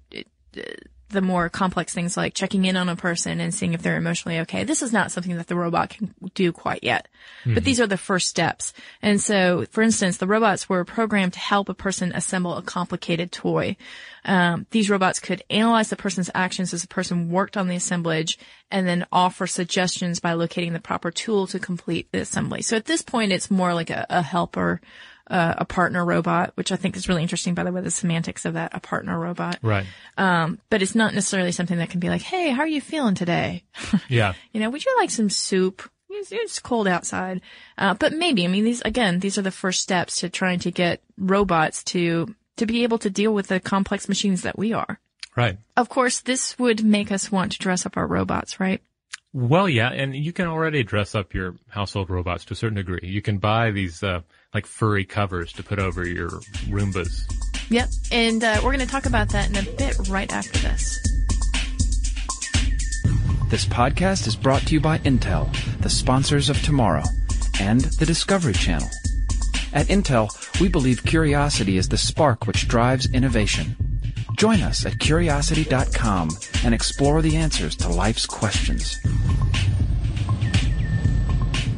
[1.12, 4.40] the more complex things like checking in on a person and seeing if they're emotionally
[4.40, 4.64] okay.
[4.64, 7.08] This is not something that the robot can do quite yet,
[7.44, 8.72] but these are the first steps.
[9.00, 13.30] And so, for instance, the robots were programmed to help a person assemble a complicated
[13.30, 13.76] toy.
[14.24, 18.38] Um, these robots could analyze the person's actions as the person worked on the assemblage
[18.70, 22.62] and then offer suggestions by locating the proper tool to complete the assembly.
[22.62, 24.80] So at this point, it's more like a, a helper,
[25.28, 28.44] uh, a partner robot, which I think is really interesting, by the way, the semantics
[28.44, 29.58] of that, a partner robot.
[29.62, 29.86] Right.
[30.18, 33.14] Um, but it's not necessarily something that can be like, Hey, how are you feeling
[33.14, 33.64] today?
[34.08, 34.34] Yeah.
[34.52, 35.88] You know, would you like some soup?
[36.10, 37.40] It's, it's cold outside.
[37.78, 40.70] Uh, but maybe, I mean, these, again, these are the first steps to trying to
[40.70, 44.98] get robots to, to be able to deal with the complex machines that we are.
[45.36, 45.58] Right.
[45.76, 48.82] Of course, this would make us want to dress up our robots, right?
[49.32, 53.00] Well, yeah, and you can already dress up your household robots to a certain degree.
[53.02, 54.20] You can buy these uh,
[54.54, 56.28] like furry covers to put over your
[56.68, 57.10] Roombas.
[57.70, 57.88] Yep.
[58.10, 60.98] And uh, we're going to talk about that in a bit right after this.
[63.48, 67.04] This podcast is brought to you by Intel, the sponsors of tomorrow,
[67.60, 68.88] and the Discovery Channel.
[69.72, 73.76] At Intel, we believe curiosity is the spark which drives innovation.
[74.36, 76.30] Join us at curiosity.com
[76.64, 78.98] and explore the answers to life's questions.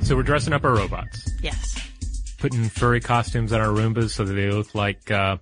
[0.02, 1.73] So we're dressing up our robots, Yes.
[2.44, 5.38] Putting furry costumes on our Roombas so that they look like uh,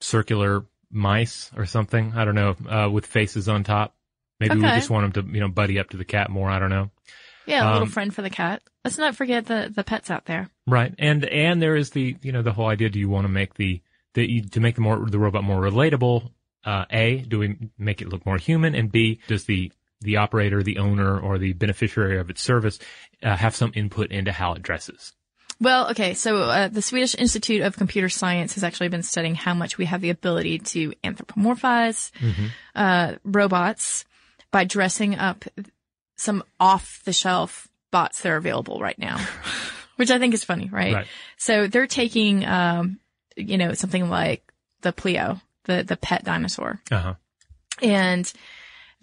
[0.00, 2.12] circular mice or something.
[2.16, 3.94] I don't know, uh, with faces on top.
[4.40, 6.50] Maybe we just want them to, you know, buddy up to the cat more.
[6.50, 6.90] I don't know.
[7.46, 8.60] Yeah, a little Um, friend for the cat.
[8.84, 10.50] Let's not forget the, the pets out there.
[10.66, 10.92] Right.
[10.98, 13.54] And, and there is the, you know, the whole idea, do you want to make
[13.54, 13.82] the,
[14.14, 16.32] the, you- to make the more, the robot more relatable?
[16.64, 18.74] Uh, A, do we make it look more human?
[18.74, 19.70] And B, does the,
[20.04, 22.78] the operator, the owner, or the beneficiary of its service,
[23.22, 25.12] uh, have some input into how it dresses?
[25.60, 29.54] Well, okay, so uh, the Swedish Institute of Computer Science has actually been studying how
[29.54, 32.10] much we have the ability to anthropomorphize
[32.74, 34.04] uh, robots
[34.50, 35.44] by dressing up
[36.16, 39.24] some off-the-shelf bots that are available right now,
[39.96, 40.94] which I think is funny, right?
[40.94, 41.06] Right.
[41.36, 42.98] So they're taking, um,
[43.36, 44.42] you know, something like
[44.82, 47.14] the Pleo, the the pet dinosaur, Uh huh.
[47.80, 48.30] and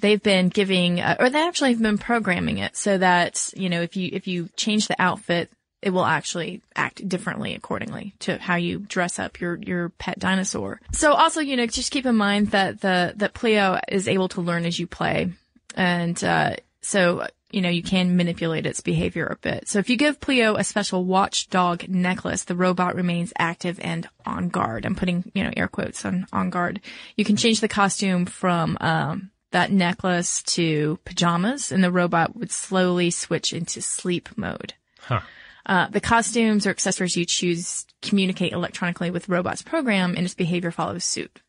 [0.01, 3.81] they've been giving uh, or they actually have been programming it so that you know
[3.81, 5.49] if you if you change the outfit
[5.81, 10.79] it will actually act differently accordingly to how you dress up your your pet dinosaur.
[10.93, 14.41] So also you know just keep in mind that the that pleo is able to
[14.41, 15.31] learn as you play.
[15.75, 19.67] And uh so you know you can manipulate its behavior a bit.
[19.67, 24.49] So if you give pleo a special watchdog necklace the robot remains active and on
[24.49, 24.85] guard.
[24.85, 26.79] I'm putting you know air quotes on on guard.
[27.15, 32.51] You can change the costume from um that necklace to pajamas and the robot would
[32.51, 34.73] slowly switch into sleep mode.
[34.99, 35.21] Huh.
[35.65, 40.71] Uh, the costumes or accessories you choose communicate electronically with robot's program and its behavior
[40.71, 41.41] follows suit.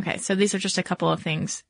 [0.00, 1.62] Okay, so these are just a couple of things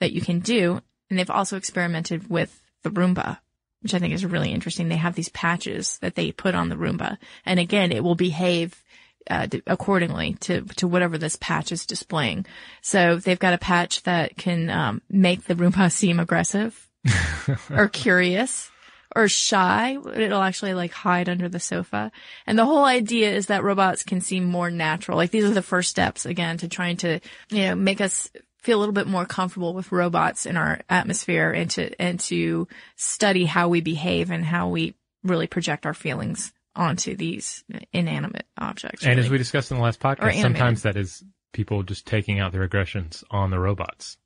[0.00, 0.80] that you can do.
[1.08, 3.38] And they've also experimented with the Roomba,
[3.82, 4.88] which I think is really interesting.
[4.88, 7.18] They have these patches that they put on the Roomba.
[7.44, 8.82] And again, it will behave
[9.30, 12.46] uh, accordingly to to whatever this patch is displaying.
[12.82, 16.88] So they've got a patch that can um, make the Roomba seem aggressive
[17.70, 18.70] or curious
[19.14, 19.96] or shy.
[20.14, 22.12] It'll actually like hide under the sofa.
[22.46, 25.16] And the whole idea is that robots can seem more natural.
[25.16, 28.78] Like these are the first steps again to trying to you know make us feel
[28.78, 33.44] a little bit more comfortable with robots in our atmosphere and to and to study
[33.44, 39.04] how we behave and how we really project our feelings onto these inanimate objects.
[39.04, 42.52] And as we discussed in the last podcast, sometimes that is people just taking out
[42.52, 44.18] their aggressions on the robots.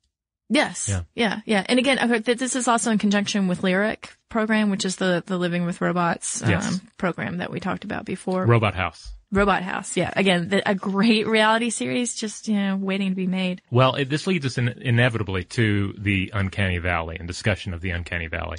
[0.49, 0.89] Yes.
[0.89, 1.03] Yeah.
[1.15, 1.39] Yeah.
[1.45, 1.65] Yeah.
[1.69, 4.97] And again, I've heard that this is also in conjunction with LIREC program, which is
[4.97, 6.79] the, the Living with Robots um, Yes.
[6.97, 8.45] program that we talked about before.
[8.45, 9.13] Robot House.
[9.31, 9.95] Robot House.
[9.95, 10.11] Yeah.
[10.13, 13.61] Again, the, a great reality series just, you know, waiting to be made.
[13.71, 17.91] Well, it, this leads us in, inevitably to the uncanny valley and discussion of the
[17.91, 18.57] uncanny valley.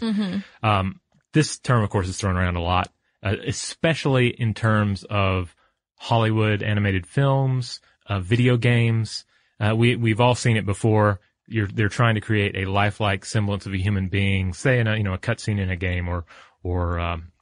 [0.62, 0.98] Um,
[1.34, 2.90] this term, of course, is thrown around a lot,
[3.22, 5.54] uh, especially in terms of
[5.98, 9.24] Hollywood animated films, uh, video games.
[9.60, 11.20] Uh, we we've all seen it before.
[11.46, 14.96] You're, they're trying to create a lifelike semblance of a human being, say in a
[14.96, 16.24] you know a cutscene in a game, or
[16.62, 17.32] or um,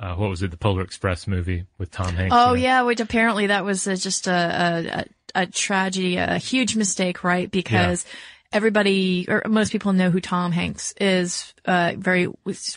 [0.00, 2.34] uh, what was it, the Polar Express movie with Tom Hanks.
[2.36, 2.82] Oh, yeah.
[2.82, 7.50] Which apparently that was uh, just a, a, a, a tragedy, a huge mistake, right?
[7.50, 8.06] Because
[8.52, 12.28] everybody or most people know who Tom Hanks is, a very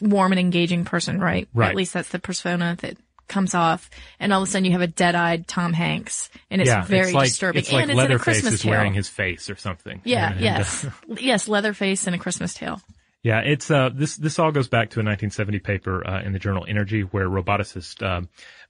[0.01, 1.47] warm and engaging person, right?
[1.53, 1.69] Right.
[1.69, 3.89] At least that's the persona that comes off.
[4.19, 7.07] And all of a sudden you have a dead-eyed Tom Hanks and it's yeah, very
[7.07, 7.59] it's like, disturbing.
[7.59, 8.71] It's like and it's in a Leatherface Christmas is tale.
[8.71, 10.01] wearing his face or something.
[10.03, 10.85] Yeah, And, uh, yes.
[11.19, 12.81] yes, Leatherface in a Christmas tale.
[13.23, 16.39] Yeah, it's uh this this all goes back to a 1970 paper uh, in the
[16.39, 18.21] journal Energy where roboticist uh,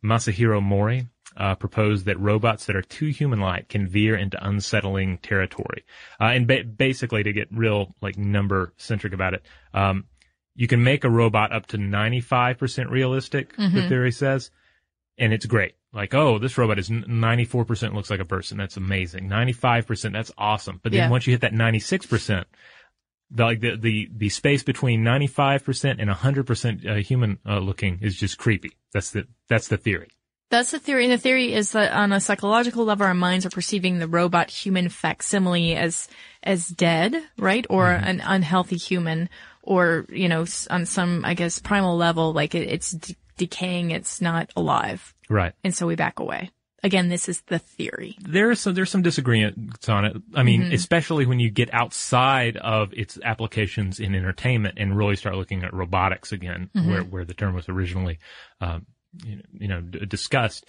[0.06, 5.84] Masahiro Mori uh, proposed that robots that are too human-like can veer into unsettling territory.
[6.20, 9.44] Uh, and ba- basically, to get real like number centric about it,
[9.74, 10.06] um,
[10.56, 13.56] you can make a robot up to 95% realistic.
[13.58, 14.52] The theory says,
[15.18, 15.74] and it's great.
[15.94, 18.58] Like, oh, this robot is 94% looks like a person.
[18.58, 19.30] That's amazing.
[19.30, 20.80] 95%, that's awesome.
[20.82, 21.10] But then Yeah.
[21.10, 22.46] once you hit that 96%,
[23.32, 28.16] the, like the, the, the space between 95% and 100% uh, human uh, looking is
[28.16, 28.72] just creepy.
[28.92, 30.10] That's the, that's the theory.
[30.54, 31.06] That's the theory.
[31.06, 34.50] And the theory is that on a psychological level, our minds are perceiving the robot
[34.50, 36.08] human facsimile as,
[36.44, 37.66] as dead, right?
[37.70, 39.30] Or an unhealthy human
[39.64, 43.92] or, you know, on some, I guess, primal level, like it, it's de- decaying.
[43.92, 45.14] It's not alive.
[45.30, 45.54] Right.
[45.64, 46.52] And so we back away.
[46.86, 48.18] Again, this is the theory.
[48.20, 50.18] There is some, there's some disagreements on it.
[50.36, 50.74] I mean, Mm-hmm.
[50.74, 55.74] especially when you get outside of its applications in entertainment and really start looking at
[55.74, 56.90] robotics again, Mm-hmm.
[56.92, 58.20] where, where the term was originally,
[58.60, 58.86] um,
[59.26, 60.66] you know, you know d- discussed.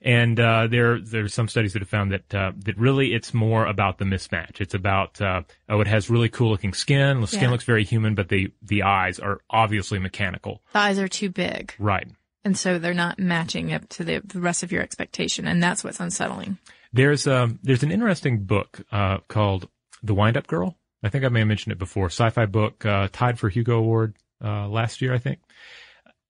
[0.00, 3.66] And, uh, there, there's some studies that have found that, uh, that really it's more
[3.66, 4.60] about the mismatch.
[4.60, 7.20] It's about, uh, oh, it has really cool looking skin.
[7.20, 7.50] The skin Yeah.
[7.50, 10.62] looks very human, but the, the eyes are obviously mechanical.
[10.72, 11.74] The eyes are too big.
[11.80, 12.06] Right.
[12.44, 15.48] And so they're not matching up to the, the rest of your expectation.
[15.48, 16.58] And that's what's unsettling.
[16.92, 19.68] There's um there's an interesting book uh called
[20.02, 20.78] The Wind Up Girl.
[21.02, 22.06] I think I may have mentioned it before.
[22.06, 25.40] Sci-fi book uh, tied for Hugo Award uh, last year, I think.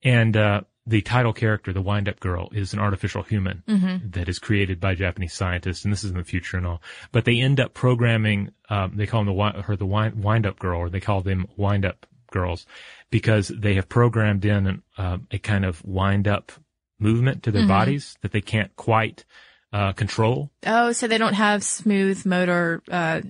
[0.02, 3.62] And uh, the title character, the Wind Up Girl, is an artificial human
[4.10, 6.82] that is created by Japanese scientists, and this is in the future and all.
[7.12, 8.52] But they end up programming.
[8.70, 11.84] Um, they call them the her the wind, Up Girl, or they call them Wind
[11.84, 12.66] Up Girls,
[13.10, 16.52] because they have programmed in an, uh, a kind of wind up
[16.98, 19.24] movement to their bodies that they can't quite
[19.72, 20.50] uh, control.
[20.66, 23.20] Oh, so they don't have smooth motor, uh,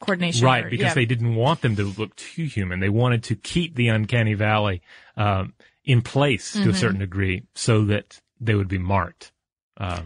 [0.00, 0.46] coordination.
[0.46, 0.94] Right, or- because yeah.
[0.94, 2.80] they didn't want them to look too human.
[2.80, 4.82] They wanted to keep the uncanny valley
[5.16, 6.64] um, in place Mm-hmm.
[6.64, 9.32] to a certain degree so that they would be marked.
[9.76, 10.02] Uh,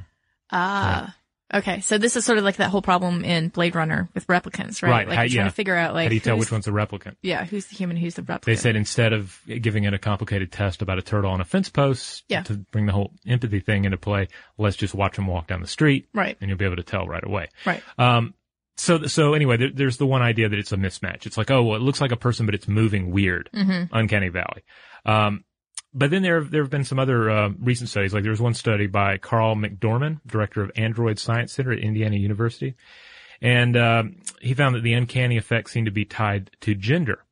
[0.51, 1.15] Ah.
[1.55, 4.83] Okay, so this is sort of like that whole problem in Blade Runner with replicants,
[4.83, 4.91] right?
[4.91, 5.51] Right, Like how- you're trying yeah.
[5.51, 7.15] to figure out like how do you tell which one's a replicant?
[7.23, 8.45] yeah, who's the human, who's the replicant.
[8.47, 11.69] They said instead of giving it a complicated test about a turtle on a fence
[11.69, 12.43] post Yeah.
[12.45, 14.27] to bring the whole empathy thing into play,
[14.59, 16.37] let's just watch them walk down the street, Right.
[16.41, 17.49] and you'll be able to tell right away.
[17.65, 17.81] right.
[17.97, 18.35] Um,
[18.77, 21.27] so, so anyway, there, there's the one idea that it's a mismatch.
[21.27, 23.49] It's like, oh, well, it looks like a person, but it's moving weird.
[23.53, 24.65] Uncanny Valley.
[25.07, 25.45] Um,
[25.97, 28.13] but then there, there have been some other, uh, recent studies.
[28.13, 32.17] Like there was one study by Karl MacDorman, director of Android Science Center at Indiana
[32.17, 32.75] University.
[33.41, 37.25] And, um, he found that the uncanny effect seemed to be tied to gender.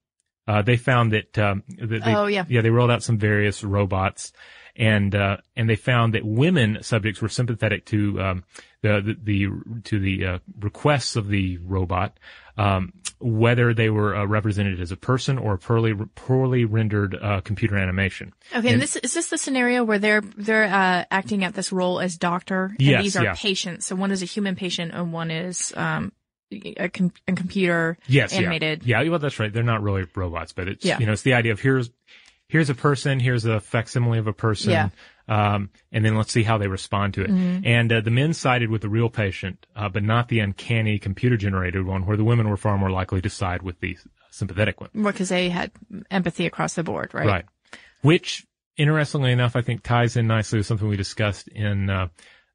[0.49, 2.45] Uh, they found that, um, that they, Oh, yeah.
[2.49, 4.33] yeah, they rolled out some various robots
[4.77, 8.45] and, uh, and they found that women subjects were sympathetic to, um,
[8.83, 12.19] the, the, the to the, uh, requests of the robot,
[12.57, 12.93] um,
[13.25, 17.77] whether they were uh, represented as a person or a poorly, poorly rendered, uh, computer
[17.79, 18.35] animation.
[18.55, 22.01] Okay, and, this is this the scenario where they're they're uh, acting at this role
[22.01, 23.35] as doctor, and Yes, these are yeah.
[23.35, 23.87] patients.
[23.87, 26.13] So one is a human patient, and one is um
[26.53, 28.85] a, com- a computer Yes, animated.
[28.85, 29.01] Yeah.
[29.01, 29.51] yeah, well, that's right.
[29.53, 30.99] They're not really robots, but it's Yeah.
[30.99, 31.91] you know, it's the idea of here's
[32.49, 34.89] here's a person, here's a facsimile of a person, Yeah.
[35.29, 37.31] Um, and then let's see how they respond to it.
[37.31, 37.67] Mm-hmm.
[37.67, 41.37] And uh, the men sided with the real patient, uh, but not the uncanny computer
[41.37, 43.97] generated one, where the women were far more likely to side with the
[44.31, 44.91] sympathetic one.
[44.95, 45.71] because they had
[46.11, 47.27] empathy across the board, right?
[47.27, 47.45] Right.
[48.03, 52.09] Which, interestingly enough, I think ties in nicely with something we discussed in uh,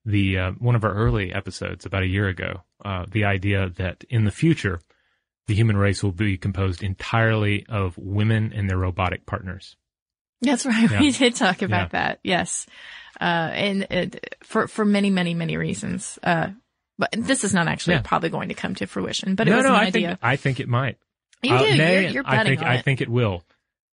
[0.05, 2.61] the uh, one of our early episodes about a year ago.
[2.83, 4.79] Uh, the idea that in the future,
[5.47, 9.75] the human race will be composed entirely of women and their robotic partners.
[10.41, 10.89] That's right.
[10.91, 10.99] Yeah.
[11.01, 11.99] We did talk about Yeah.
[11.99, 12.19] that.
[12.23, 12.65] Yes.
[13.19, 13.23] Uh,
[13.53, 16.17] and it, for, for many, many, many reasons.
[16.23, 16.49] Uh,
[16.97, 18.01] but this is not actually Yeah.
[18.03, 20.07] probably going to come to fruition, but it no, was no, an I idea.
[20.09, 20.97] think I think it might.
[21.43, 21.77] you Uh, do.
[21.77, 22.85] nay, you're, you're I think I it.
[22.85, 23.43] think it will.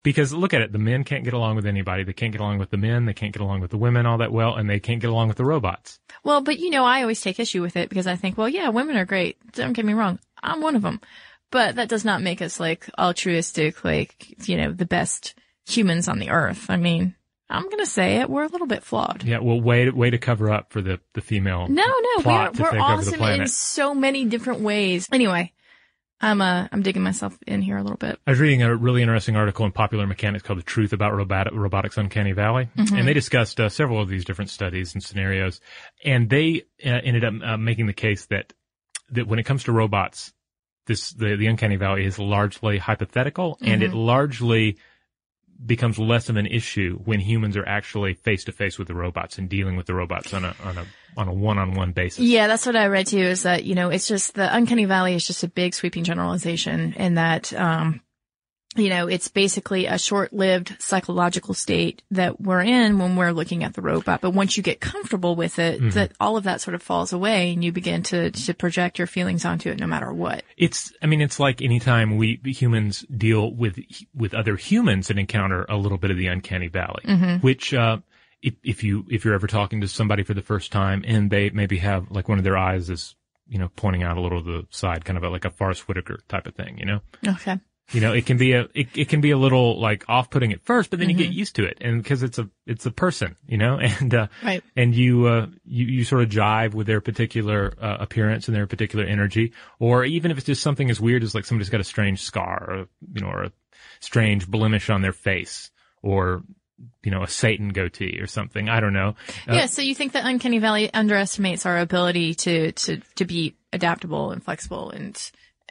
[0.04, 2.04] Because look at it, the men can't get along with anybody.
[2.04, 3.06] They can't get along with the men.
[3.06, 5.30] They can't get along with the women all that well, and they can't get along
[5.30, 5.98] with the robots.
[6.26, 8.68] Well, but you know, I always take issue with it because I think, well, yeah,
[8.68, 9.38] women are great.
[9.54, 10.20] Don't get me wrong.
[10.42, 11.00] I'm one of them.
[11.52, 15.36] But that does not make us like altruistic, like, you know, the best
[15.68, 16.70] humans on the earth.
[16.70, 17.16] I mean,
[17.50, 18.30] I'm going to say it.
[18.30, 19.24] We're a little bit flawed.
[19.24, 21.68] Yeah, well, way to, way to cover up for the the female.
[21.68, 25.08] No, no, we're, we're take over the awesome in so many different ways.
[25.12, 25.54] Anyway,
[26.20, 28.18] I'm, uh, I'm digging myself in here a little bit.
[28.26, 31.54] I was reading a really interesting article in Popular Mechanics called "The Truth About Robot-
[31.54, 35.60] Robotics Uncanny Valley," and they discussed uh, several of these different studies and scenarios,
[36.04, 38.54] and they uh, ended up uh, making the case that
[39.12, 40.34] that when it comes to robots,
[40.88, 44.78] this the the uncanny valley is largely hypothetical, and it largely
[45.66, 49.38] becomes less of an issue when humans are actually face to face with the robots
[49.38, 50.86] and dealing with the robots on a on a
[51.16, 52.20] on a one on one basis.
[52.20, 53.20] Yeah, that's what I read too.
[53.20, 56.94] Is that you know it's just the uncanny valley is just a big sweeping generalization,
[56.94, 58.02] in that um,
[58.76, 63.74] you know it's basically a short-lived psychological state that we're in when we're looking at
[63.74, 64.22] the robot.
[64.22, 65.90] But once you get comfortable with it, Mm-hmm.
[65.92, 69.08] that all of that sort of falls away, and you begin to to project your
[69.08, 70.44] feelings onto it, no matter what.
[70.58, 73.80] It's, I mean, it's like anytime we humans deal with,
[74.16, 77.98] with other humans and encounter a little bit of the uncanny valley, which, uh,
[78.42, 81.50] if, if you, if you're ever talking to somebody for the first time and they
[81.50, 83.16] maybe have like one of their eyes is,
[83.48, 85.88] you know, pointing out a little to the side, kind of a, like a Forest
[85.88, 87.00] Whitaker type of thing, you know?
[87.28, 87.58] Okay.
[87.94, 90.62] You know, it can be a, it, it can be a little like off-putting at
[90.62, 91.78] first, but then you get used to it.
[91.80, 94.64] And because it's a, it's a person, you know, and, uh, Right.
[94.76, 98.66] and you, uh, you, you sort of jive with their particular, uh, appearance and their
[98.68, 99.54] particular energy.
[99.80, 102.66] Or even if it's just something as weird as like somebody's got a strange scar
[102.68, 102.78] or,
[103.14, 103.52] you know, or a
[104.00, 105.70] strange blemish on their face
[106.02, 106.44] or
[107.04, 108.68] you know, a Satan goatee or something.
[108.68, 109.16] I don't know.
[109.48, 109.66] Uh, yeah.
[109.68, 114.44] So you think that Uncanny Valley underestimates our ability to, to, to be adaptable and
[114.44, 115.16] flexible and,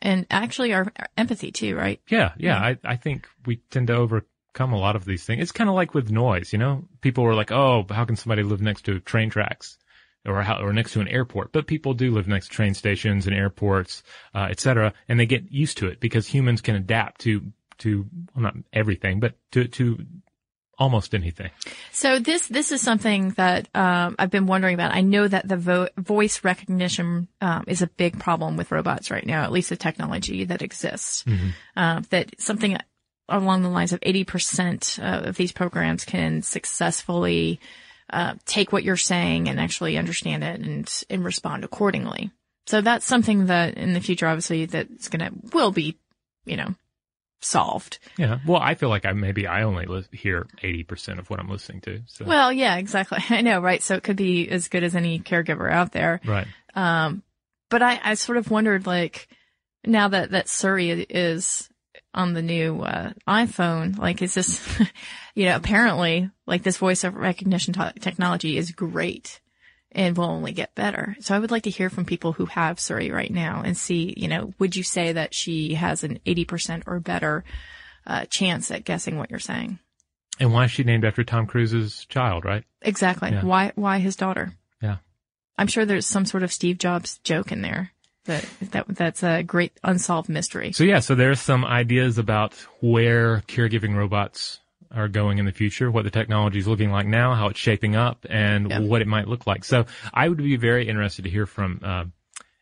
[0.03, 2.01] and actually our, our empathy too, right?
[2.09, 2.33] Yeah.
[2.37, 2.59] Yeah.
[2.59, 5.43] I, I think we tend to overcome a lot of these things.
[5.43, 8.43] It's kind of like with noise, you know, people were like, Oh, how can somebody
[8.43, 9.79] live next to train tracks?
[10.25, 13.27] Or, how, or next to an airport, but people do live next to train stations
[13.27, 14.05] and airports,
[14.37, 17.43] uh, et cetera, and they get used to it because humans can adapt to,
[17.79, 19.99] to, well, not everything, but to, to
[20.83, 21.51] almost anything.
[21.93, 24.93] So this this is something that um, I've been wondering about.
[24.93, 29.25] I know that the vo- voice recognition um, is a big problem with robots right
[29.25, 31.23] now, at least the technology that exists.
[31.23, 31.49] Mm-hmm.
[31.77, 32.77] Uh, that something
[33.29, 37.61] along the lines of eighty percent uh, of these programs can successfully
[38.11, 42.33] uh, take what you're saying and actually understand it and and respond accordingly.
[42.67, 45.97] So that's something that in the future, obviously, that's gonna will be,
[46.45, 46.75] you know,
[47.45, 47.99] solved.
[48.17, 48.39] Yeah.
[48.47, 51.81] Well, I feel like I maybe I only li- hear 80% of what I'm listening
[51.83, 52.03] to.
[52.07, 52.25] So.
[52.25, 53.19] Well, yeah, exactly.
[53.31, 53.83] I know, right?
[53.83, 56.21] So it could be as good as any caregiver out there.
[56.25, 56.47] right.
[56.75, 57.23] Um,
[57.69, 59.29] but I, I sort of wondered, like,
[59.85, 61.69] now that, that Siri is
[62.15, 64.67] on the new, uh, iPhone, like, is this,
[65.35, 69.41] you know, apparently, like, this voice recognition t- technology is great
[69.95, 71.17] and will only get better.
[71.21, 74.15] So I would like to hear from people who have Siri right now and see,
[74.17, 77.45] you know, would you say that she has an 80% or better,
[78.07, 79.79] uh, chance at guessing what you're saying?
[80.41, 82.65] And why is she named after Tom Cruise's child, right?
[82.81, 83.31] Exactly.
[83.31, 83.45] Yeah.
[83.45, 84.53] Why, why his daughter?
[84.83, 84.97] Yeah.
[85.57, 87.93] I'm sure there's some sort of Steve Jobs joke in there.
[88.25, 90.71] That, that that's a great unsolved mystery.
[90.71, 94.61] So yeah, so there's some ideas about where caregiving robots
[94.95, 97.97] are going in the future, what the technology is looking like now, how it's shaping
[97.97, 98.79] up, and Yeah.
[98.81, 99.65] what it might look like.
[99.65, 102.05] So I would be very interested to hear from uh,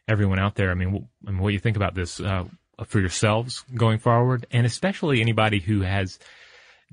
[0.08, 0.70] everyone out there.
[0.70, 2.44] I mean, w- I mean, what you think about this uh,
[2.86, 6.18] for yourselves going forward, and especially anybody who has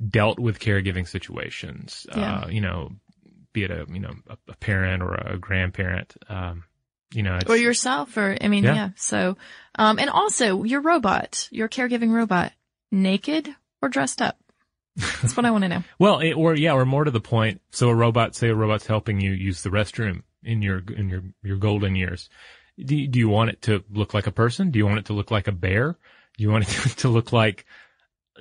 [0.09, 2.05] dealt with caregiving situations.
[2.15, 2.39] Yeah.
[2.41, 2.91] Uh, you know,
[3.53, 6.15] be it a you know a, a parent or a grandparent.
[6.29, 6.63] Um,
[7.13, 8.75] you know, Or yourself, or I mean, Yeah.
[8.75, 8.89] yeah.
[8.97, 9.37] So,
[9.75, 12.51] um, and also your robot, your caregiving robot,
[12.91, 13.47] naked
[13.81, 14.37] or dressed up.
[14.97, 15.83] That's what I want to know.
[15.99, 17.61] Well, it, or yeah, or more to the point.
[17.71, 21.23] So a robot, say a robot's helping you use the restroom in your in your
[21.43, 22.29] your golden years.
[22.83, 24.71] Do you, do you want it to look like a person?
[24.71, 25.97] Do you want it to look like a bear?
[26.37, 27.65] Do you want it to look like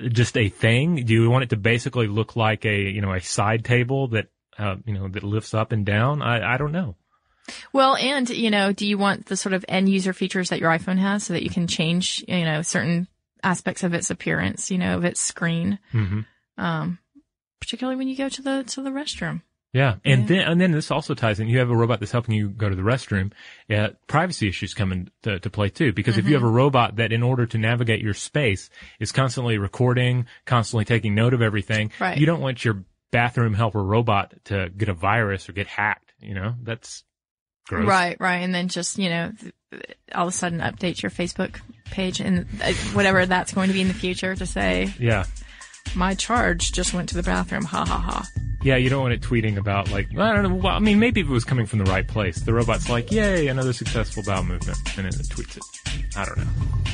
[0.09, 1.05] just a thing?
[1.05, 4.29] Do you want it to basically look like a you know a side table that
[4.59, 6.23] uh, you know that lifts up and down?
[6.23, 6.97] I I don't know.
[7.73, 10.71] Well, and you know, do you want the sort of end user features that your
[10.71, 13.09] iPhone has, so that you can change, you know, certain
[13.43, 16.21] aspects of its appearance, you know, of its screen, hmm
[16.59, 16.99] um,
[17.61, 19.43] particularly when you go to the to the restroom.
[19.73, 20.27] Yeah, and Yeah.
[20.29, 21.49] then and then this also ties in.
[21.49, 23.33] You have a robot that's helping you go to the restroom.
[23.69, 25.93] Yeah, privacy issues come into to play too.
[25.93, 29.59] Because if you have a robot that, in order to navigate your space, is constantly
[29.59, 32.17] recording, constantly taking note of everything, Right.
[32.17, 36.15] you don't want your bathroom helper robot to get a virus or get hacked.
[36.21, 37.05] You know, that's
[37.69, 37.87] gross.
[37.87, 38.39] Right, right.
[38.39, 39.33] And then just, you know,
[40.15, 43.83] all of a sudden update your Facebook page and uh, whatever that's going to be
[43.83, 45.25] in the future to say, Yeah.
[45.97, 47.65] My charge just went to the bathroom.
[47.65, 48.29] Ha ha ha.
[48.63, 50.55] Yeah, you don't want it tweeting about like I don't know.
[50.57, 53.13] Well, I mean, maybe if it was coming from the right place, the robot's like,
[53.13, 56.17] "Yay, another successful bowel movement," and then it tweets it.
[56.17, 56.47] I don't know.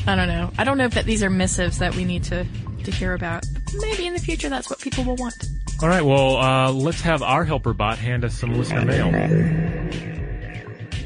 [0.07, 0.50] I don't know.
[0.59, 2.44] I don't know if that these are missives that we need to,
[2.84, 3.46] to hear about.
[3.80, 5.48] Maybe in the future that's what people will want.
[5.82, 9.11] All right, well, uh, let's have our helper bot hand us some listener mail.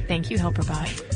[0.08, 1.15] Thank you, Helper Bot.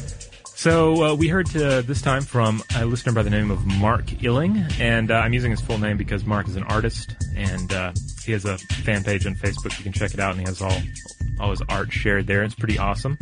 [0.61, 4.05] So uh, we heard uh, this time from a listener by the name of Mark
[4.21, 7.95] Illing, and uh, I'm using his full name because Mark is an artist, and uh,
[8.23, 9.79] he has a fan page on Facebook.
[9.79, 10.79] You can check it out, and he has all
[11.41, 12.43] all his art shared there.
[12.43, 13.17] It's pretty awesome.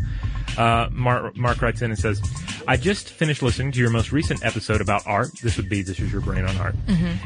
[0.59, 2.21] Uh, Mark, Mark writes in and says,
[2.67, 5.31] "I just finished listening to your most recent episode about art.
[5.41, 6.75] This would be this is your brain on art,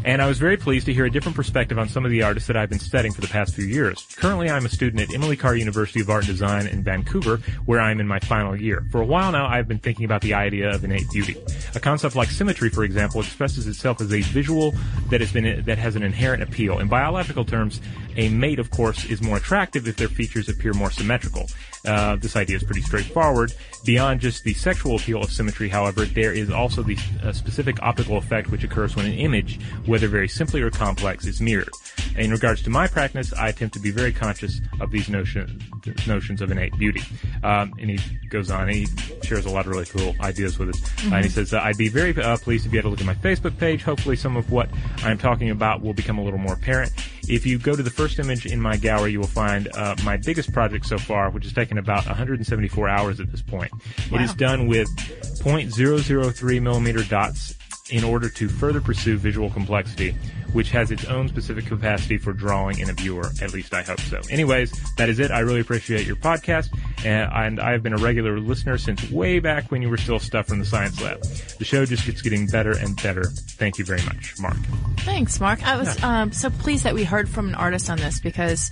[0.05, 2.47] and I was very pleased to hear a different perspective on some of the artists
[2.49, 4.07] that I've been studying for the past few years.
[4.17, 7.81] Currently, I'm a student at Emily Carr University of Art and Design in Vancouver, where
[7.81, 8.85] I'm in my final year.
[8.93, 11.37] For a while now, I've been thinking about the idea of innate beauty.
[11.75, 14.75] A concept like symmetry, for example, expresses itself as a visual
[15.09, 16.79] that has been that has an inherent appeal.
[16.81, 17.81] In biological terms,
[18.17, 21.49] a mate, of course, is more attractive if their features appear more symmetrical.
[21.85, 23.53] Uh, this idea is pretty straightforward.
[23.85, 28.17] Beyond just the sexual appeal of symmetry, however, there is also the uh, specific optical
[28.17, 31.73] effect which occurs when an image, whether very simply or complex, is mirrored.
[32.17, 35.61] In regards to my practice, I attempt to be very conscious of these notion,
[36.07, 37.03] notions of innate beauty.
[37.43, 37.99] Um, and he
[38.29, 38.87] goes on, and he
[39.23, 40.83] shares a lot of really cool ideas with us.
[41.11, 43.01] Uh, and he says, uh, I'd be very uh, pleased to be able to look
[43.01, 43.83] at my Facebook page.
[43.83, 46.93] Hopefully some of what I'm talking about will become a little more apparent.
[47.29, 50.17] If you go to the first image in my gallery, you will find uh, my
[50.17, 53.73] biggest project so far, which has taken about 174 hours at this point.
[54.11, 57.55] It is done with 0.003 millimeter dots
[57.93, 60.17] in order to further pursue visual complexity,
[60.55, 63.31] which has its own specific capacity for drawing in a viewer.
[63.43, 64.21] At least I hope so.
[64.31, 65.31] Anyways, that is it.
[65.31, 66.71] I really appreciate your podcast,
[67.05, 70.59] and, I've been a regular listener since way back when you were still stuff from
[70.59, 71.21] the science lab.
[71.23, 73.25] The show just keeps getting better and better.
[73.25, 74.57] Thank you very much, Mark.
[75.01, 75.67] Thanks, Mark.
[75.67, 78.71] I was um, so pleased that we heard from an artist on this because,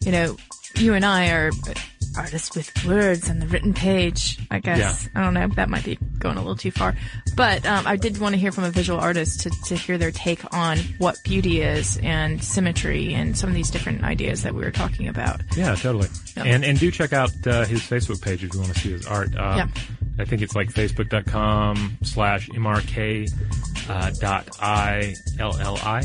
[0.00, 0.36] you know,
[0.76, 1.50] you and I are
[2.16, 4.38] artists with words on the written page.
[4.50, 5.46] I guess I don't know.
[5.54, 6.96] That might be going a little too far,
[7.36, 10.10] but um, I did want to hear from a visual artist to to hear their
[10.10, 14.62] take on what beauty is and symmetry and some of these different ideas that we
[14.62, 15.40] were talking about.
[15.56, 16.08] Yeah, totally.
[16.36, 16.44] Yeah.
[16.44, 19.06] And and do check out uh, his Facebook page if you want to see his
[19.06, 19.34] art.
[19.36, 19.68] Uh, Yeah.
[20.18, 23.30] I think it's like facebook.com slash mrk
[23.88, 26.02] uh, dot i l l i.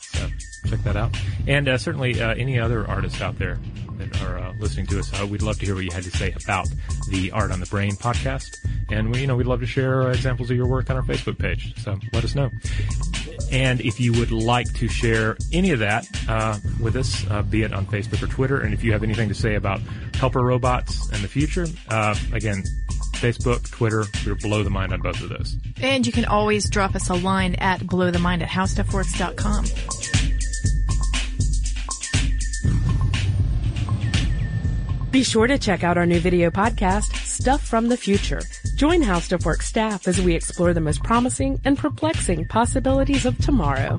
[0.00, 0.28] So
[0.68, 1.16] check that out.
[1.48, 3.58] And uh, certainly uh, any other artists out there
[3.98, 6.10] that are uh, listening to us, uh, we'd love to hear what you had to
[6.10, 6.68] say about
[7.08, 8.56] the Art on the Brain podcast.
[8.90, 11.02] And we, you know, we'd love to share uh, examples of your work on our
[11.02, 11.74] Facebook page.
[11.82, 12.50] So let us know.
[13.50, 17.62] And if you would like to share any of that uh, with us, uh, be
[17.62, 19.80] it on Facebook or Twitter, and if you have anything to say about
[20.14, 22.64] helper robots and the future, uh, again,
[23.18, 25.56] Facebook, Twitter, we're blow the mind on both of those.
[25.80, 29.64] And you can always drop us a line at blowthemind at howstuffworks.com.
[35.10, 38.42] Be sure to check out our new video podcast, Stuff from the Future.
[38.76, 43.38] Join How Stuff Works staff as we explore the most promising and perplexing possibilities of
[43.38, 43.98] tomorrow.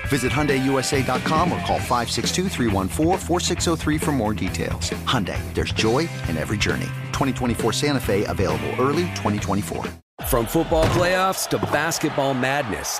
[0.11, 4.89] Visit HyundaiUSA.com or call 562-314-4603 for more details.
[5.07, 6.87] Hyundai, there's joy in every journey.
[7.13, 9.85] 2024 Santa Fe available early 2024.
[10.27, 12.99] From football playoffs to basketball madness,